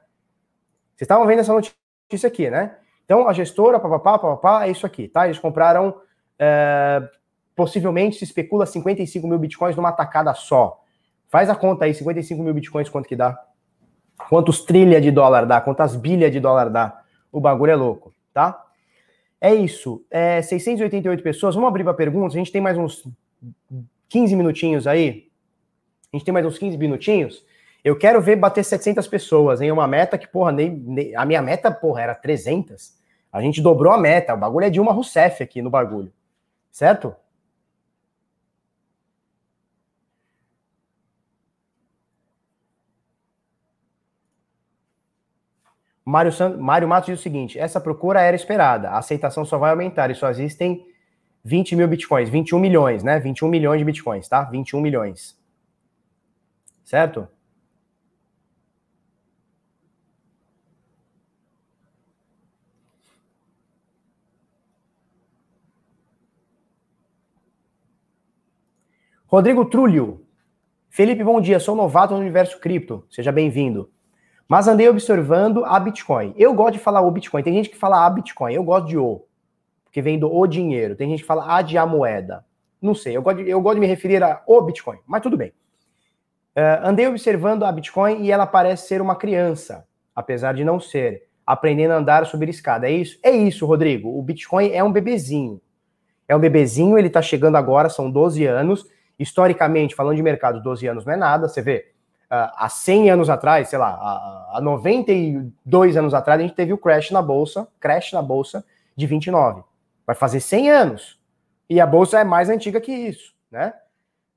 [0.96, 2.78] Vocês estavam vendo essa notícia aqui, né?
[3.04, 5.26] Então, a gestora, papapá, papapá, é isso aqui, tá?
[5.26, 6.00] Eles compraram,
[6.40, 7.02] é,
[7.56, 10.82] possivelmente, se especula 55 mil bitcoins numa tacada só.
[11.28, 13.38] Faz a conta aí, 55 mil bitcoins, quanto que dá?
[14.34, 15.62] Quantos trilha de dólar dá?
[15.62, 17.04] Quantas bilhas de dólar dá?
[17.32, 18.66] O bagulho é louco, tá?
[19.40, 20.04] É isso.
[20.10, 21.54] É 688 pessoas.
[21.54, 22.34] Vamos abrir para perguntas.
[22.34, 23.08] A gente tem mais uns
[24.10, 25.28] 15 minutinhos aí.
[26.12, 27.46] A gente tem mais uns 15 minutinhos.
[27.84, 29.72] Eu quero ver bater 700 pessoas, hein?
[29.72, 32.92] Uma meta que, porra, nem, nem, a minha meta, porra, era 300.
[33.32, 34.34] A gente dobrou a meta.
[34.34, 36.12] O bagulho é de uma Rousseff aqui no bagulho.
[36.72, 37.16] Certo?
[46.14, 46.58] Mário, San...
[46.58, 50.16] Mário Matos diz o seguinte: essa procura era esperada, a aceitação só vai aumentar e
[50.16, 50.86] só existem
[51.44, 53.20] 20 mil bitcoins, 21 milhões, né?
[53.20, 54.44] 21 milhões de bitcoins, tá?
[54.44, 55.36] 21 milhões.
[56.84, 57.28] Certo?
[69.26, 70.24] Rodrigo Trulio.
[70.92, 71.60] Felipe, bom dia.
[71.60, 73.04] Sou novato no universo cripto.
[73.10, 73.90] Seja bem-vindo.
[74.48, 76.34] Mas andei observando a Bitcoin.
[76.38, 77.44] Eu gosto de falar o Bitcoin.
[77.44, 78.54] Tem gente que fala a Bitcoin.
[78.54, 79.26] Eu gosto de o,
[79.84, 80.96] porque vem do o dinheiro.
[80.96, 82.46] Tem gente que fala a de a moeda.
[82.82, 83.16] Não sei.
[83.16, 84.98] Eu gosto de, eu gosto de me referir a o Bitcoin.
[85.06, 85.54] Mas tudo bem.
[86.56, 91.24] Uh, andei observando a Bitcoin e ela parece ser uma criança, apesar de não ser,
[91.46, 92.88] aprendendo a andar subir escada.
[92.88, 93.18] É isso?
[93.24, 94.18] É isso, Rodrigo.
[94.18, 95.62] O Bitcoin é um bebezinho.
[96.28, 98.86] É um bebezinho, ele está chegando agora, são 12 anos.
[99.18, 101.48] Historicamente, falando de mercado, 12 anos não é nada.
[101.48, 101.93] Você vê,
[102.56, 107.12] há 100 anos atrás, sei lá, há 92 anos atrás, a gente teve o crash
[107.12, 108.66] na bolsa, crash na bolsa
[108.96, 109.64] de 29.
[110.06, 111.20] Vai fazer 100 anos.
[111.70, 113.74] E a bolsa é mais antiga que isso, né?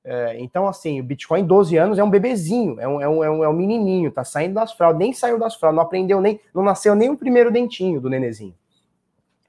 [0.04, 3.30] É, então, assim, o Bitcoin, 12 anos, é um bebezinho, é um, é um, é
[3.30, 6.40] um, é um menininho, tá saindo das fraldas, nem saiu das fraldas, não aprendeu nem,
[6.54, 8.54] não nasceu nem o primeiro dentinho do nenezinho.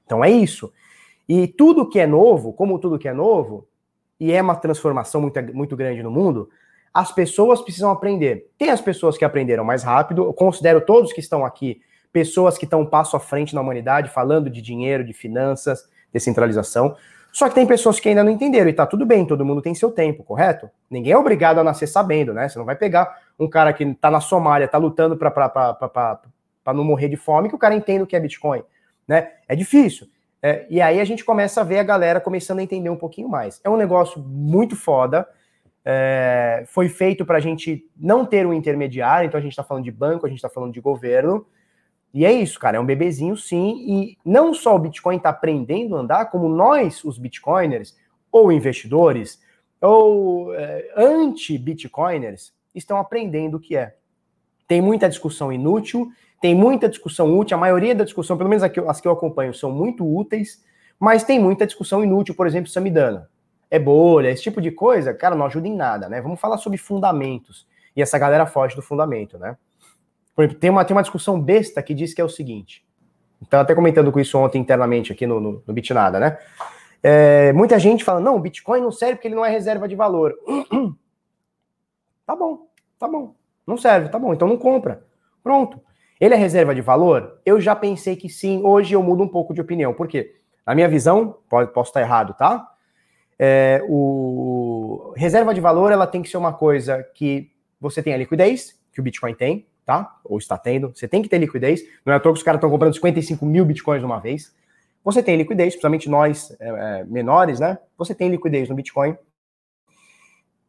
[0.04, 0.72] Então é isso.
[1.28, 3.68] E tudo que é novo, como tudo que é novo,
[4.18, 6.50] e é uma transformação muito, muito grande no mundo,
[6.98, 8.50] as pessoas precisam aprender.
[8.58, 11.80] Tem as pessoas que aprenderam mais rápido, eu considero todos que estão aqui
[12.12, 16.96] pessoas que estão um passo à frente na humanidade, falando de dinheiro, de finanças, descentralização.
[17.30, 19.76] Só que tem pessoas que ainda não entenderam, e tá tudo bem, todo mundo tem
[19.76, 20.68] seu tempo, correto?
[20.90, 22.48] Ninguém é obrigado a nascer sabendo, né?
[22.48, 27.08] Você não vai pegar um cara que tá na Somália, tá lutando para não morrer
[27.08, 28.64] de fome, que o cara entenda o que é Bitcoin,
[29.06, 29.34] né?
[29.46, 30.08] É difícil.
[30.42, 33.28] É, e aí a gente começa a ver a galera começando a entender um pouquinho
[33.28, 33.60] mais.
[33.62, 35.28] É um negócio muito foda,
[35.90, 39.84] é, foi feito para a gente não ter um intermediário, então a gente está falando
[39.84, 41.46] de banco, a gente está falando de governo.
[42.12, 43.86] E é isso, cara, é um bebezinho sim.
[43.88, 47.96] E não só o Bitcoin está aprendendo a andar, como nós, os Bitcoiners,
[48.30, 49.40] ou investidores,
[49.80, 53.96] ou é, anti-Bitcoiners, estão aprendendo o que é.
[54.66, 59.00] Tem muita discussão inútil, tem muita discussão útil, a maioria da discussão, pelo menos as
[59.00, 60.62] que eu acompanho, são muito úteis,
[61.00, 63.26] mas tem muita discussão inútil, por exemplo, Samidana
[63.70, 66.20] é bolha, esse tipo de coisa, cara, não ajuda em nada, né?
[66.20, 67.66] Vamos falar sobre fundamentos.
[67.94, 69.56] E essa galera foge do fundamento, né?
[70.34, 72.86] Por exemplo, tem uma, tem uma discussão besta que diz que é o seguinte.
[73.42, 76.38] Então, até comentando com isso ontem internamente aqui no, no, no Bitnada, né?
[77.02, 79.94] É, muita gente fala, não, o Bitcoin não serve porque ele não é reserva de
[79.94, 80.34] valor.
[82.26, 82.66] tá bom,
[82.98, 83.34] tá bom.
[83.66, 85.04] Não serve, tá bom, então não compra.
[85.42, 85.80] Pronto.
[86.20, 87.40] Ele é reserva de valor?
[87.46, 89.94] Eu já pensei que sim, hoje eu mudo um pouco de opinião.
[89.94, 90.34] Por quê?
[90.66, 92.67] Na minha visão, posso estar errado, tá?
[93.38, 98.16] É, o reserva de valor ela tem que ser uma coisa que você tem a
[98.16, 100.18] liquidez, que o Bitcoin tem, tá?
[100.24, 100.90] Ou está tendo.
[100.94, 101.82] Você tem que ter liquidez.
[102.04, 104.52] Não é à toa que os caras estão comprando 55 mil Bitcoins de uma vez.
[105.04, 107.78] Você tem liquidez, principalmente nós é, é, menores, né?
[107.96, 109.16] Você tem liquidez no Bitcoin.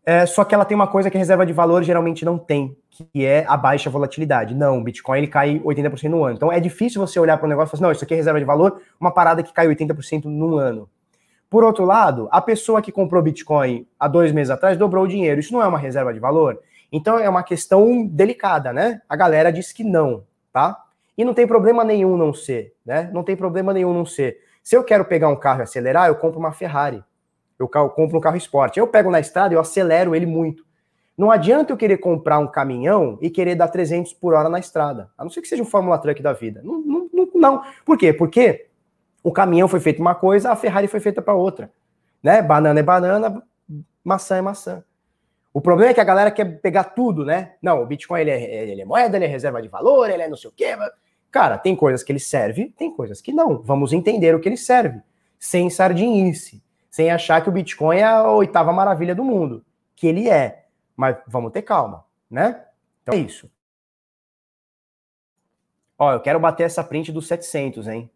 [0.05, 2.75] É, só que ela tem uma coisa que a reserva de valor geralmente não tem,
[2.89, 4.55] que é a baixa volatilidade.
[4.55, 6.35] Não, o Bitcoin ele cai 80% no ano.
[6.35, 8.17] Então é difícil você olhar para o negócio e falar assim, não, isso aqui é
[8.17, 10.89] reserva de valor, uma parada que cai 80% no ano.
[11.49, 15.39] Por outro lado, a pessoa que comprou Bitcoin há dois meses atrás dobrou o dinheiro.
[15.39, 16.59] Isso não é uma reserva de valor?
[16.91, 19.01] Então é uma questão delicada, né?
[19.09, 20.23] A galera diz que não,
[20.53, 20.77] tá?
[21.17, 23.09] E não tem problema nenhum não ser, né?
[23.13, 24.37] Não tem problema nenhum não ser.
[24.63, 27.03] Se eu quero pegar um carro e acelerar, eu compro uma Ferrari.
[27.57, 28.79] Eu compro um carro esporte.
[28.79, 30.63] Eu pego na estrada e eu acelero ele muito.
[31.17, 35.09] Não adianta eu querer comprar um caminhão e querer dar 300 por hora na estrada.
[35.17, 36.61] A não ser que seja um Fórmula Truck da vida.
[36.63, 37.63] Não, não, não, não.
[37.83, 38.13] Por quê?
[38.13, 38.68] Porque
[39.23, 41.71] o caminhão foi feito uma coisa, a Ferrari foi feita para outra.
[42.23, 42.41] Né?
[42.41, 43.43] Banana é banana,
[44.03, 44.83] maçã é maçã.
[45.53, 47.53] O problema é que a galera quer pegar tudo, né?
[47.61, 50.29] Não, o Bitcoin ele é, ele é moeda, ele é reserva de valor, ele é
[50.29, 50.77] não sei o quê.
[51.31, 53.61] Cara, tem coisas que ele serve, tem coisas que não.
[53.61, 55.01] Vamos entender o que ele serve,
[55.39, 59.65] sem sardinice, sem achar que o Bitcoin é a oitava maravilha do mundo,
[59.95, 60.65] que ele é.
[60.95, 62.63] Mas vamos ter calma, né?
[63.01, 63.49] Então é isso.
[65.97, 68.09] Ó, eu quero bater essa print dos 700, hein?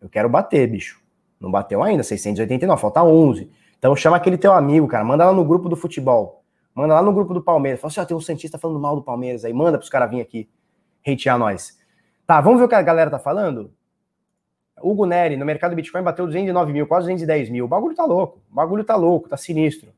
[0.00, 1.00] Eu quero bater, bicho.
[1.40, 3.50] Não bateu ainda, 689, falta 11.
[3.78, 6.44] Então chama aquele teu amigo, cara, manda lá no grupo do futebol.
[6.74, 7.80] Manda lá no grupo do Palmeiras.
[7.80, 9.52] Fala assim, ó, tem um cientista falando mal do Palmeiras aí.
[9.52, 10.48] Manda pros caras virem aqui
[11.06, 11.78] hatear nós.
[12.26, 13.72] Tá, vamos ver o que a galera tá falando?
[14.82, 17.64] Hugo Neri, no mercado Bitcoin, bateu 209 mil, quase 210 mil.
[17.64, 18.40] O bagulho tá louco.
[18.50, 19.92] O bagulho tá louco, tá sinistro.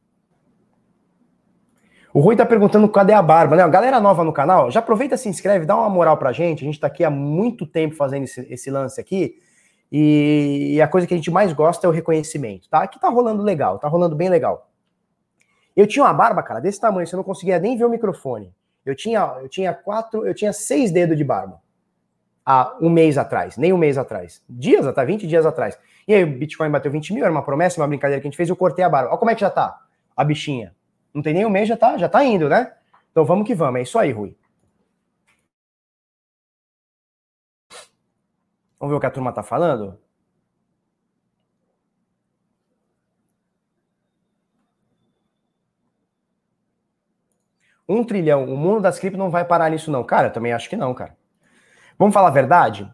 [2.14, 3.66] O Rui tá perguntando cadê a barba, né?
[3.68, 6.62] Galera nova no canal, já aproveita, se inscreve, dá uma moral pra gente.
[6.62, 9.36] A gente tá aqui há muito tempo fazendo esse, esse lance aqui.
[9.94, 12.82] E, e, a coisa que a gente mais gosta é o reconhecimento, tá?
[12.82, 14.70] Aqui tá rolando legal, tá rolando bem legal.
[15.76, 18.50] Eu tinha uma barba, cara, desse tamanho, você não conseguia nem ver o microfone.
[18.86, 21.60] Eu tinha, eu tinha quatro, eu tinha seis dedos de barba.
[22.44, 24.42] Há um mês atrás, nem um mês atrás.
[24.48, 25.78] Dias até 20 dias atrás.
[26.08, 28.36] E aí o Bitcoin bateu 20 mil, era uma promessa, uma brincadeira que a gente
[28.36, 29.10] fez, eu cortei a barba.
[29.10, 29.78] Olha como é que já tá
[30.16, 30.74] a bichinha.
[31.12, 32.72] Não tem nem um mês, já tá, já tá indo, né?
[33.10, 34.34] Então vamos que vamos, é isso aí, Rui.
[38.82, 39.96] Vamos ver o que a turma tá falando?
[47.88, 50.02] Um trilhão, o mundo das cripto não vai parar nisso, não.
[50.02, 51.16] Cara, eu também acho que não, cara.
[51.96, 52.92] Vamos falar a verdade?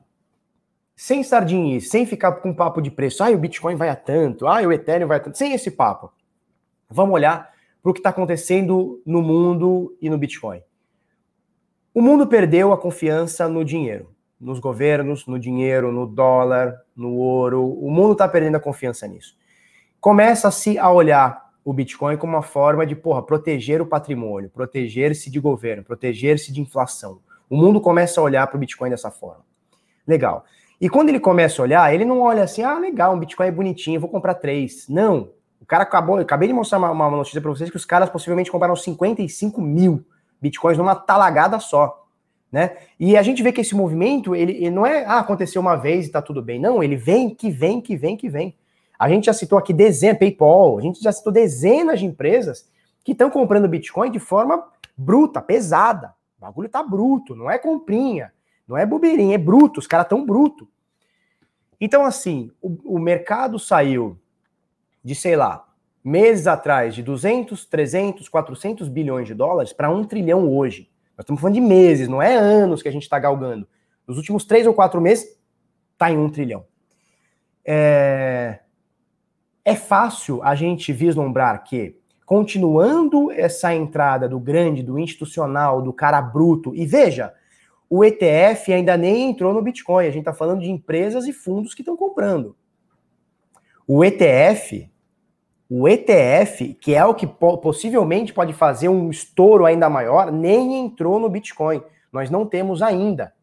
[0.94, 3.24] Sem sardinhas, sem ficar com papo de preço.
[3.24, 4.46] Ah, o Bitcoin vai a tanto.
[4.46, 5.38] Ah, o Ethereum vai a tanto.
[5.38, 6.12] Sem esse papo.
[6.90, 7.50] Vamos olhar
[7.82, 10.60] para o que está acontecendo no mundo e no Bitcoin.
[11.94, 17.64] O mundo perdeu a confiança no dinheiro, nos governos, no dinheiro, no dólar, no ouro.
[17.64, 19.36] O mundo está perdendo a confiança nisso.
[20.00, 25.40] Começa-se a olhar o Bitcoin como uma forma de, porra, proteger o patrimônio, proteger-se de
[25.40, 27.20] governo, proteger-se de inflação.
[27.50, 29.44] O mundo começa a olhar para o Bitcoin dessa forma.
[30.06, 30.44] Legal.
[30.80, 33.50] E quando ele começa a olhar, ele não olha assim, ah, legal, um Bitcoin é
[33.50, 34.88] bonitinho, vou comprar três.
[34.88, 35.30] Não.
[35.60, 38.08] O cara acabou, eu acabei de mostrar uma, uma notícia para vocês que os caras
[38.08, 40.06] possivelmente compraram 55 mil
[40.40, 42.06] Bitcoins numa talagada só.
[42.50, 42.76] Né?
[42.98, 46.06] E a gente vê que esse movimento, ele, ele não é, ah, aconteceu uma vez
[46.06, 46.58] e tá tudo bem.
[46.58, 48.56] Não, ele vem, que vem, que vem, que vem.
[48.98, 52.68] A gente já citou aqui dezenas, PayPal, a gente já citou dezenas de empresas
[53.04, 56.14] que estão comprando Bitcoin de forma bruta, pesada.
[56.38, 58.32] O bagulho tá bruto, não é comprinha,
[58.66, 60.68] não é bobeirinha, é bruto, os caras tão bruto.
[61.80, 64.18] Então, assim, o, o mercado saiu
[65.04, 65.68] de, sei lá,
[66.02, 70.90] meses atrás, de 200, 300, 400 bilhões de dólares para um trilhão hoje.
[71.18, 73.66] Nós estamos falando de meses, não é anos que a gente está galgando.
[74.06, 75.26] Nos últimos três ou quatro meses,
[75.92, 76.64] está em um trilhão.
[77.64, 78.60] É...
[79.64, 86.22] É fácil a gente vislumbrar que, continuando essa entrada do grande, do institucional, do cara
[86.22, 87.34] bruto, e veja,
[87.90, 91.74] o ETF ainda nem entrou no Bitcoin, a gente está falando de empresas e fundos
[91.74, 92.56] que estão comprando.
[93.86, 94.88] O ETF,
[95.70, 101.20] o ETF, que é o que possivelmente pode fazer um estouro ainda maior, nem entrou
[101.20, 101.82] no Bitcoin.
[102.10, 103.34] Nós não temos ainda.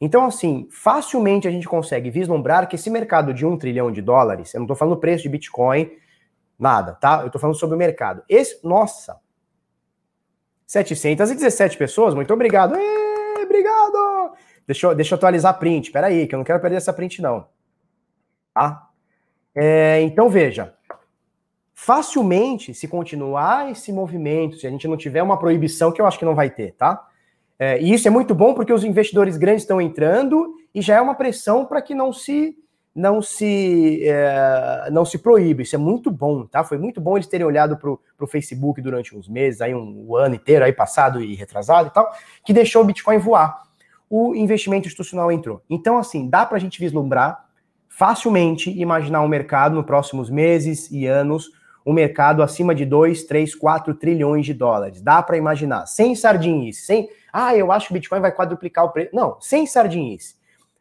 [0.00, 4.54] Então, assim, facilmente a gente consegue vislumbrar que esse mercado de um trilhão de dólares,
[4.54, 5.90] eu não estou falando preço de Bitcoin,
[6.58, 7.20] nada, tá?
[7.22, 8.22] Eu estou falando sobre o mercado.
[8.28, 9.18] Esse, nossa,
[10.66, 12.76] 717 pessoas, muito obrigado.
[12.76, 14.36] Ê, obrigado!
[14.66, 17.48] Deixa deixa eu atualizar a print, peraí, que eu não quero perder essa print, não.
[18.52, 18.85] Tá?
[19.58, 20.74] É, então, veja,
[21.72, 26.18] facilmente, se continuar esse movimento, se a gente não tiver uma proibição, que eu acho
[26.18, 27.02] que não vai ter, tá?
[27.58, 31.00] É, e isso é muito bom porque os investidores grandes estão entrando e já é
[31.00, 32.54] uma pressão para que não se
[32.94, 35.62] não se é, não se proíba.
[35.62, 36.64] Isso é muito bom, tá?
[36.64, 40.16] Foi muito bom eles terem olhado para o Facebook durante uns meses, aí um, um,
[40.16, 42.10] ano inteiro, aí passado e retrasado e tal,
[42.44, 43.62] que deixou o Bitcoin voar.
[44.08, 45.62] O investimento institucional entrou.
[45.68, 47.45] Então, assim, dá para a gente vislumbrar
[47.96, 51.50] facilmente imaginar um mercado nos próximos meses e anos
[51.84, 55.00] um mercado acima de 2, 3, 4 trilhões de dólares.
[55.00, 58.90] Dá para imaginar, sem sardinice, sem, ah, eu acho que o Bitcoin vai quadruplicar o
[58.90, 59.10] preço.
[59.14, 60.36] Não, sem sardinice.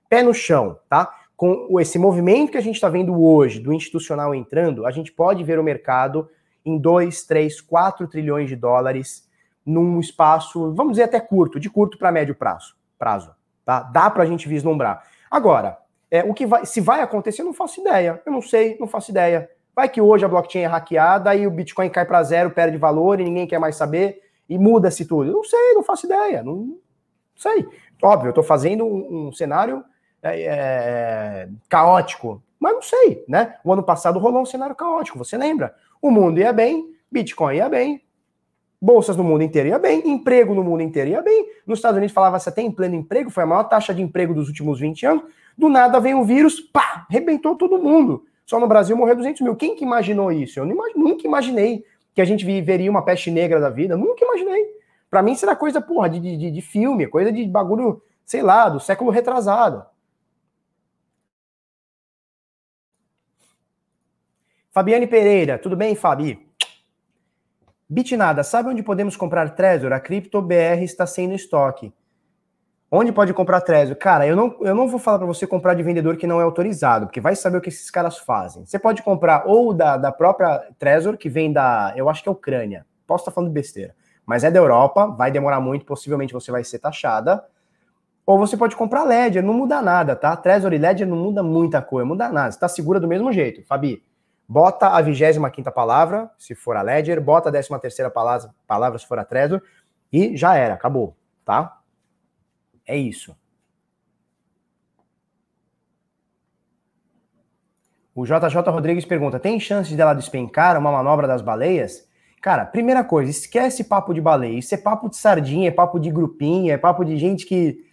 [0.10, 1.10] Pé no chão, tá?
[1.38, 5.42] Com esse movimento que a gente está vendo hoje do institucional entrando, a gente pode
[5.42, 6.28] ver o mercado
[6.66, 9.26] em 2, 3, 4 trilhões de dólares
[9.66, 13.32] num espaço, vamos dizer até curto, de curto para médio prazo, prazo,
[13.64, 13.84] tá?
[13.84, 15.04] Dá para a gente vislumbrar.
[15.32, 15.85] Agora,
[16.18, 18.22] é, o que vai, se vai acontecer, eu não faço ideia.
[18.26, 19.50] Eu não sei, não faço ideia.
[19.76, 23.20] Vai que hoje a blockchain é hackeada e o Bitcoin cai para zero, perde valor
[23.20, 25.30] e ninguém quer mais saber e muda-se tudo.
[25.30, 26.78] Eu não sei, não faço ideia, não, não
[27.36, 27.68] sei.
[28.02, 29.84] Óbvio, eu estou fazendo um, um cenário
[30.24, 33.56] é, é, caótico, mas não sei, né?
[33.64, 35.76] O ano passado rolou um cenário caótico, você lembra?
[36.02, 38.02] O mundo ia bem, Bitcoin ia bem,
[38.82, 41.50] Bolsas no mundo inteiro ia bem, emprego no mundo inteiro ia bem.
[41.66, 44.48] Nos Estados Unidos falava se tem pleno emprego, foi a maior taxa de emprego dos
[44.48, 45.24] últimos 20 anos.
[45.58, 48.26] Do nada vem o vírus, pá, arrebentou todo mundo.
[48.46, 49.56] Só no Brasil morreu 200 mil.
[49.56, 50.60] Quem que imaginou isso?
[50.60, 51.84] Eu nunca imaginei
[52.14, 53.98] que a gente viveria uma peste negra da vida.
[53.98, 54.66] Nunca imaginei.
[55.10, 58.80] Para mim, será coisa, porra, de, de, de filme, coisa de bagulho, sei lá, do
[58.80, 59.86] século retrasado.
[64.72, 66.46] Fabiane Pereira, tudo bem, Fabi?
[67.88, 69.94] Bitnada, sabe onde podemos comprar Trezor?
[69.94, 71.94] A Cripto BR está sem no estoque.
[72.98, 73.98] Onde pode comprar Trezor?
[73.98, 76.46] Cara, eu não, eu não vou falar para você comprar de vendedor que não é
[76.46, 78.66] autorizado, porque vai saber o que esses caras fazem.
[78.66, 82.32] Você pode comprar ou da, da própria Trezor, que vem da, eu acho que é
[82.32, 82.86] Ucrânia.
[83.06, 83.94] Posso estar falando besteira.
[84.26, 87.44] Mas é da Europa, vai demorar muito, possivelmente você vai ser taxada.
[88.26, 90.34] Ou você pode comprar Ledger, não muda nada, tá?
[90.38, 92.54] Trezor e Ledger não muda muita coisa, muda nada.
[92.54, 94.02] Você tá segura do mesmo jeito, Fabi.
[94.48, 99.06] Bota a 25 palavra, se for a Ledger, bota a 13 terceira palavra, palavra, se
[99.06, 99.62] for a Trezor,
[100.14, 101.82] e já era, acabou, tá?
[102.86, 103.36] É isso.
[108.16, 112.08] O JJ Rodrigues pergunta: tem chance dela despencar uma manobra das baleias?
[112.42, 114.58] Cara, primeira coisa, esquece papo de baleia.
[114.58, 117.84] Isso é papo de sardinha, é papo de grupinho, é papo de gente que,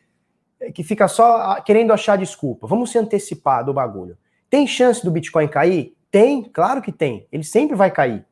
[0.75, 2.67] que fica só querendo achar desculpa.
[2.67, 4.17] Vamos se antecipar do bagulho.
[4.51, 5.97] Tem chance do Bitcoin cair?
[6.11, 7.27] Tem, claro que tem.
[7.33, 8.25] Ele sempre vai cair.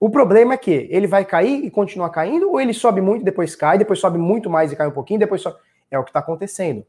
[0.00, 3.54] O problema é que ele vai cair e continuar caindo, ou ele sobe muito depois
[3.54, 5.58] cai, depois sobe muito mais e cai um pouquinho, depois sobe.
[5.92, 6.84] É o que está acontecendo.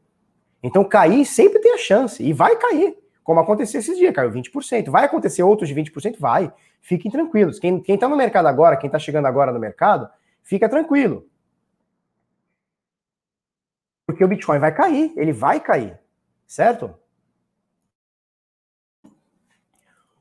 [0.62, 2.96] Então, cair sempre tem a chance, e vai cair.
[3.22, 4.90] Como aconteceu esses dias, caiu 20%.
[4.90, 6.18] Vai acontecer outros de 20%?
[6.18, 6.52] Vai.
[6.80, 7.58] Fiquem tranquilos.
[7.58, 10.08] Quem está no mercado agora, quem está chegando agora no mercado,
[10.42, 11.26] fica tranquilo.
[14.06, 15.98] Porque o Bitcoin vai cair, ele vai cair.
[16.46, 16.94] Certo?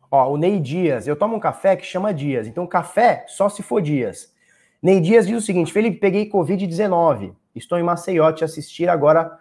[0.09, 2.47] Ó, o Ney Dias, eu tomo um café que chama Dias.
[2.47, 4.33] Então, café só se for Dias.
[4.81, 7.35] Ney Dias diz o seguinte: Felipe, peguei Covid-19.
[7.55, 9.39] Estou em Maceió te assistir agora.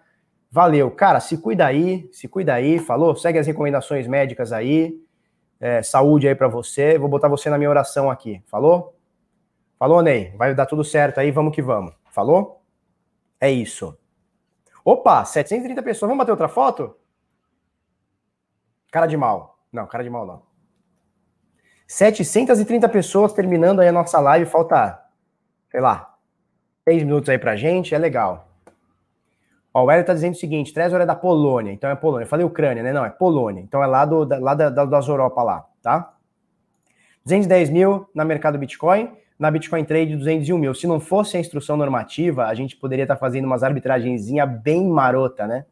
[0.50, 0.90] Valeu.
[0.90, 3.16] Cara, se cuida aí, se cuida aí, falou?
[3.16, 5.00] Segue as recomendações médicas aí.
[5.58, 6.98] É, saúde aí para você.
[6.98, 8.42] Vou botar você na minha oração aqui.
[8.46, 8.96] Falou?
[9.78, 10.34] Falou, Ney?
[10.36, 11.94] Vai dar tudo certo aí, vamos que vamos.
[12.10, 12.62] Falou?
[13.40, 13.96] É isso.
[14.84, 16.08] Opa, 730 pessoas.
[16.08, 16.96] Vamos bater outra foto?
[18.90, 19.58] Cara de mal.
[19.72, 20.42] Não, cara de mal não.
[21.86, 25.02] 730 pessoas terminando aí a nossa live, falta,
[25.70, 26.11] sei lá,
[26.88, 28.48] 6 minutos aí pra gente, é legal.
[29.72, 32.24] Ó, o Hélio tá dizendo o seguinte, Trezor é da Polônia, então é Polônia.
[32.24, 32.92] Eu falei Ucrânia, né?
[32.92, 33.62] Não, é Polônia.
[33.62, 36.12] Então é lá, do, da, lá da, das Europa lá, tá?
[37.24, 40.74] 210 mil na mercado Bitcoin, na Bitcoin Trade 201 mil.
[40.74, 44.86] Se não fosse a instrução normativa, a gente poderia estar tá fazendo umas arbitragenzinha bem
[44.86, 45.64] marota, né?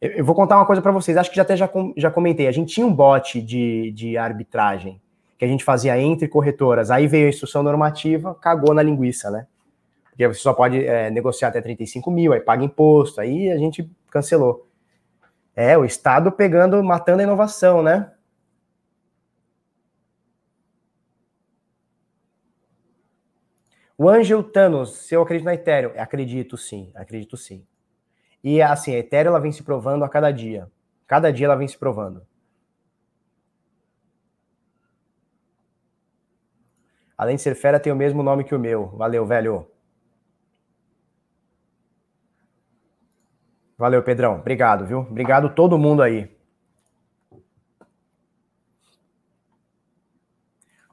[0.00, 2.46] Eu, eu vou contar uma coisa para vocês, acho que já até já, já comentei.
[2.46, 5.00] A gente tinha um bot de, de arbitragem
[5.36, 6.90] que a gente fazia entre corretoras.
[6.90, 9.46] Aí veio a instrução normativa, cagou na linguiça, né?
[10.16, 13.86] Porque você só pode é, negociar até 35 mil, aí paga imposto, aí a gente
[14.10, 14.66] cancelou.
[15.54, 18.10] É, o Estado pegando, matando a inovação, né?
[23.98, 27.66] O Angel Thanos, se eu acredito na Ethereum, acredito sim, acredito sim.
[28.42, 30.70] E assim, a Ethereum ela vem se provando a cada dia.
[31.06, 32.26] Cada dia ela vem se provando.
[37.18, 38.88] Além de ser fera, tem o mesmo nome que o meu.
[38.96, 39.75] Valeu, velho.
[43.78, 44.36] Valeu, Pedrão.
[44.36, 45.00] Obrigado, viu?
[45.00, 46.34] Obrigado todo mundo aí.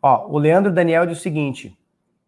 [0.01, 1.77] Ó, o Leandro Daniel diz o seguinte: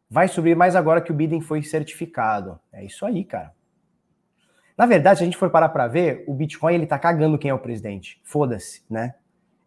[0.10, 2.58] vai subir mais agora que o bidding foi certificado.
[2.72, 3.54] É isso aí, cara.
[4.78, 7.50] Na verdade, se a gente for parar para ver, o Bitcoin ele tá cagando quem
[7.52, 8.20] é o presidente.
[8.24, 9.16] Foda-se, né?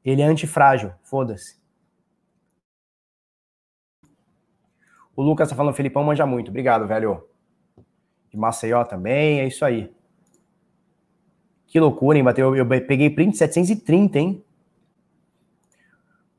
[0.04, 1.58] Ele é antifrágil, foda-se.
[5.14, 6.48] O Lucas tá falando, Felipão manja muito.
[6.48, 7.26] Obrigado, velho.
[8.30, 9.92] De Maceió também, é isso aí.
[11.68, 12.24] Que loucura, hein?
[12.24, 14.44] Bateu, eu peguei print 730, hein?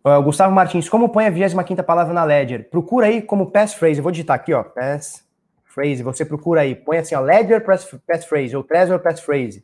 [0.03, 2.69] Uh, Gustavo Martins, como põe a 25 palavra na Ledger?
[2.69, 3.99] Procura aí como passphrase.
[3.99, 4.63] Eu vou digitar aqui, ó.
[4.63, 6.03] Passphrase.
[6.03, 6.75] Você procura aí.
[6.75, 7.21] Põe assim, ó.
[7.21, 9.63] Ledger passphrase ou Trezor passphrase.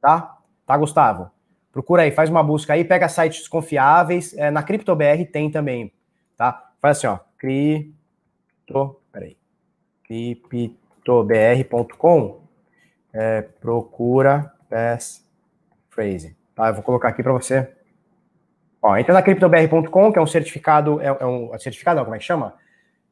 [0.00, 0.36] Tá?
[0.66, 1.30] Tá, Gustavo?
[1.70, 4.36] Procura aí, faz uma busca aí, pega sites confiáveis.
[4.36, 5.92] É, na CryptoBR tem também.
[6.36, 6.72] Tá?
[6.80, 7.18] Faz assim, ó.
[7.38, 7.94] Cri
[8.64, 9.36] cripto, peraí,
[10.04, 12.40] criptobr.com,
[13.12, 16.68] é, procura passphrase, tá?
[16.68, 17.70] Eu vou colocar aqui para você.
[18.82, 22.18] Ó, entra na criptobr.com, que é um certificado, é, é um certificado, não, como é
[22.18, 22.54] que chama?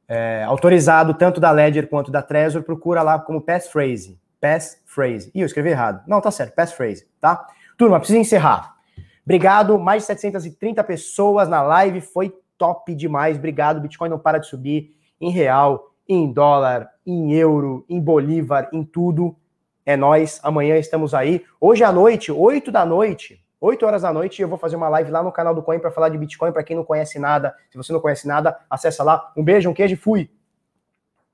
[0.08, 5.30] É, autorizado tanto da Ledger quanto da Trezor, procura lá como passphrase, passphrase.
[5.32, 6.02] Ih, eu escrevi errado.
[6.06, 7.46] Não, tá certo, passphrase, tá?
[7.78, 8.74] Turma, precisa encerrar.
[9.24, 13.38] Obrigado, mais de 730 pessoas na live, foi top demais.
[13.38, 18.84] Obrigado, Bitcoin não para de subir em real, em dólar, em euro, em bolívar, em
[18.84, 19.36] tudo.
[19.84, 20.40] É nós.
[20.42, 21.44] Amanhã estamos aí.
[21.60, 25.10] Hoje à noite, 8 da noite, 8 horas da noite, eu vou fazer uma live
[25.10, 27.54] lá no canal do Coin para falar de Bitcoin para quem não conhece nada.
[27.70, 29.32] Se você não conhece nada, acessa lá.
[29.36, 30.30] Um beijo, um queijo e fui.